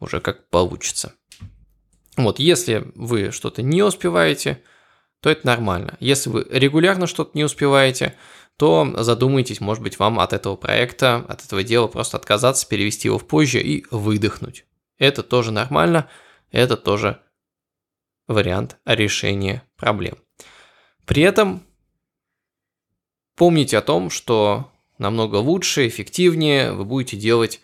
уже 0.00 0.20
как 0.20 0.50
получится. 0.50 1.14
Вот, 2.16 2.38
если 2.38 2.90
вы 2.94 3.30
что-то 3.30 3.62
не 3.62 3.82
успеваете, 3.82 4.62
то 5.22 5.30
это 5.30 5.46
нормально. 5.46 5.96
Если 6.00 6.28
вы 6.28 6.46
регулярно 6.50 7.06
что-то 7.06 7.30
не 7.34 7.44
успеваете, 7.44 8.14
то 8.56 8.92
задумайтесь, 8.98 9.60
может 9.60 9.82
быть, 9.82 9.98
вам 9.98 10.20
от 10.20 10.34
этого 10.34 10.56
проекта, 10.56 11.24
от 11.28 11.44
этого 11.44 11.62
дела 11.62 11.86
просто 11.86 12.18
отказаться, 12.18 12.68
перевести 12.68 13.08
его 13.08 13.18
в 13.18 13.26
позже 13.26 13.60
и 13.60 13.86
выдохнуть. 13.90 14.66
Это 14.98 15.22
тоже 15.22 15.50
нормально. 15.50 16.10
это 16.50 16.76
тоже 16.76 17.22
вариант 18.26 18.76
решения 18.84 19.62
проблем. 19.76 20.18
При 21.06 21.22
этом 21.22 21.62
помните 23.34 23.78
о 23.78 23.82
том, 23.82 24.10
что 24.10 24.70
намного 25.00 25.36
лучше, 25.36 25.88
эффективнее 25.88 26.72
вы 26.72 26.84
будете 26.84 27.16
делать 27.16 27.60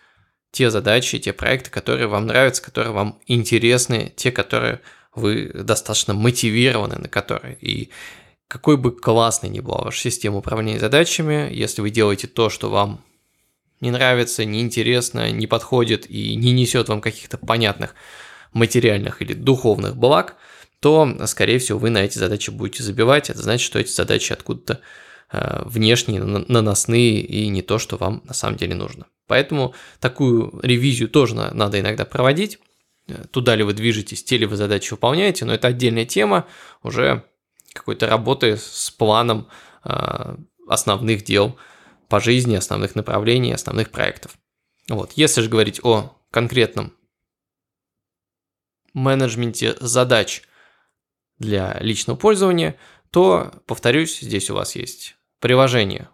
те 0.51 0.70
задачи, 0.70 1.18
те 1.18 1.33
проекты, 1.33 1.70
которые 1.70 2.07
вам 2.07 2.27
нравятся, 2.27 2.62
которые 2.62 2.92
вам 2.92 3.20
интересны, 3.27 4.12
те, 4.16 4.33
которые 4.33 4.81
вы 5.14 5.51
достаточно 5.55 6.14
мотивированы 6.14 6.96
на 6.96 7.09
которые. 7.09 7.57
И 7.61 7.90
какой 8.49 8.77
бы 8.77 8.90
классной 8.90 9.51
ни 9.51 9.61
была 9.61 9.83
ваша 9.83 10.01
система 10.01 10.38
управления 10.38 10.79
задачами, 10.79 11.51
если 11.53 11.83
вы 11.83 11.90
делаете 11.90 12.27
то, 12.27 12.49
что 12.49 12.70
вам 12.70 13.05
не 13.81 13.90
нравится, 13.90 14.44
неинтересно, 14.44 15.31
не 15.31 15.46
подходит 15.46 16.09
и 16.09 16.35
не 16.37 16.53
несет 16.53 16.88
вам 16.88 17.01
каких-то 17.03 17.37
понятных 17.37 17.94
материальных 18.55 19.20
или 19.20 19.35
духовных 19.35 19.96
благ, 19.96 20.37
то, 20.81 21.27
скорее 21.27 21.59
всего, 21.59 21.79
вы 21.79 21.90
на 21.90 21.99
эти 21.99 22.18
задачи 22.18 22.51
будете 22.51 22.83
забивать. 22.83 23.29
Это 23.29 23.42
значит, 23.42 23.66
что 23.66 23.79
эти 23.79 23.90
задачи 23.90 24.33
откуда-то 24.33 24.81
внешние, 25.32 26.22
наносные 26.22 27.20
и 27.20 27.48
не 27.48 27.62
то, 27.62 27.78
что 27.78 27.96
вам 27.96 28.22
на 28.24 28.34
самом 28.34 28.56
деле 28.56 28.74
нужно. 28.74 29.06
Поэтому 29.26 29.74
такую 30.00 30.60
ревизию 30.62 31.08
тоже 31.08 31.34
надо 31.34 31.80
иногда 31.80 32.04
проводить. 32.04 32.58
Э, 33.08 33.24
туда 33.30 33.54
ли 33.54 33.62
вы 33.62 33.74
движетесь, 33.74 34.24
те 34.24 34.38
ли 34.38 34.46
вы 34.46 34.56
задачи 34.56 34.90
выполняете, 34.92 35.44
но 35.44 35.54
это 35.54 35.68
отдельная 35.68 36.06
тема 36.06 36.46
уже 36.82 37.24
какой-то 37.72 38.08
работы 38.08 38.56
с 38.56 38.90
планом 38.90 39.48
э, 39.84 40.36
основных 40.68 41.24
дел 41.24 41.58
по 42.08 42.20
жизни, 42.20 42.56
основных 42.56 42.94
направлений, 42.94 43.52
основных 43.52 43.90
проектов. 43.90 44.36
Вот. 44.88 45.12
Если 45.16 45.40
же 45.40 45.50
говорить 45.50 45.80
о 45.82 46.16
конкретном 46.30 46.92
менеджменте 48.94 49.76
задач 49.80 50.42
для 51.38 51.76
личного 51.80 52.16
пользования, 52.16 52.76
то, 53.16 53.50
повторюсь, 53.64 54.20
здесь 54.20 54.50
у 54.50 54.55
вас 54.55 54.76
есть 54.76 55.16
приложение 55.40 56.11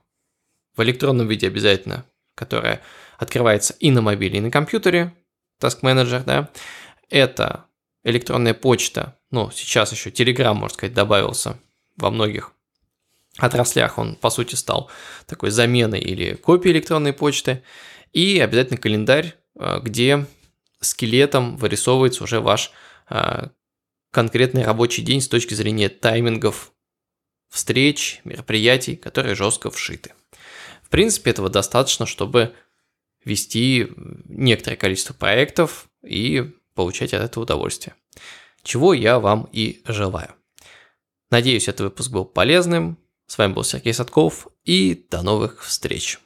в 0.77 0.83
электронном 0.85 1.27
виде 1.27 1.49
обязательно, 1.49 2.07
которое 2.37 2.81
открывается 3.19 3.75
и 3.81 3.91
на 3.91 4.03
мобиле, 4.03 4.39
и 4.39 4.41
на 4.41 4.53
компьютере, 4.53 5.13
Task 5.61 5.81
Manager, 5.83 6.23
да, 6.25 6.49
это 7.11 7.65
электронная 8.05 8.55
почта, 8.55 9.19
ну, 9.33 9.51
сейчас 9.51 9.91
еще 9.91 10.11
Telegram, 10.11 10.55
можно 10.55 10.75
сказать, 10.75 10.95
добавился 10.95 11.59
во 11.97 12.13
многих 12.13 12.53
отраслях, 13.37 13.99
он, 13.99 14.15
по 14.15 14.31
сути, 14.31 14.55
стал 14.55 14.89
такой 15.27 15.51
заменой 15.51 15.99
или 15.99 16.35
копией 16.37 16.73
электронной 16.73 17.13
почты, 17.13 17.65
и 18.13 18.39
обязательно 18.39 18.79
календарь, 18.79 19.35
а, 19.59 19.81
где 19.81 20.25
скелетом 20.79 21.57
вырисовывается 21.57 22.23
уже 22.23 22.39
ваш 22.39 22.71
а, 23.09 23.51
конкретный 24.13 24.63
рабочий 24.63 25.03
день 25.03 25.21
с 25.21 25.27
точки 25.27 25.55
зрения 25.55 25.89
таймингов 25.89 26.72
встреч, 27.53 28.23
мероприятий, 28.25 28.97
которые 28.97 29.35
жестко 29.35 29.71
вшиты. 29.71 30.15
В 30.83 30.89
принципе, 30.89 31.31
этого 31.31 31.51
достаточно, 31.51 32.07
чтобы 32.07 32.55
вести 33.25 33.89
некоторое 34.25 34.77
количество 34.77 35.13
проектов 35.13 35.87
и 36.03 36.51
получать 36.75 37.13
от 37.13 37.23
этого 37.23 37.45
удовольствие. 37.45 37.95
Чего 38.63 38.95
я 38.95 39.21
вам 39.21 39.49
и 39.53 39.83
желаю. 39.85 40.35
Надеюсь, 41.31 41.69
этот 41.69 41.81
выпуск 41.81 42.11
был 42.11 42.25
полезным. 42.25 42.99
С 43.27 43.37
вами 43.37 43.53
был 43.53 43.65
Сергей 43.65 43.93
Садков 43.93 44.49
и 44.65 45.07
до 45.11 45.23
новых 45.23 45.63
встреч. 45.63 46.19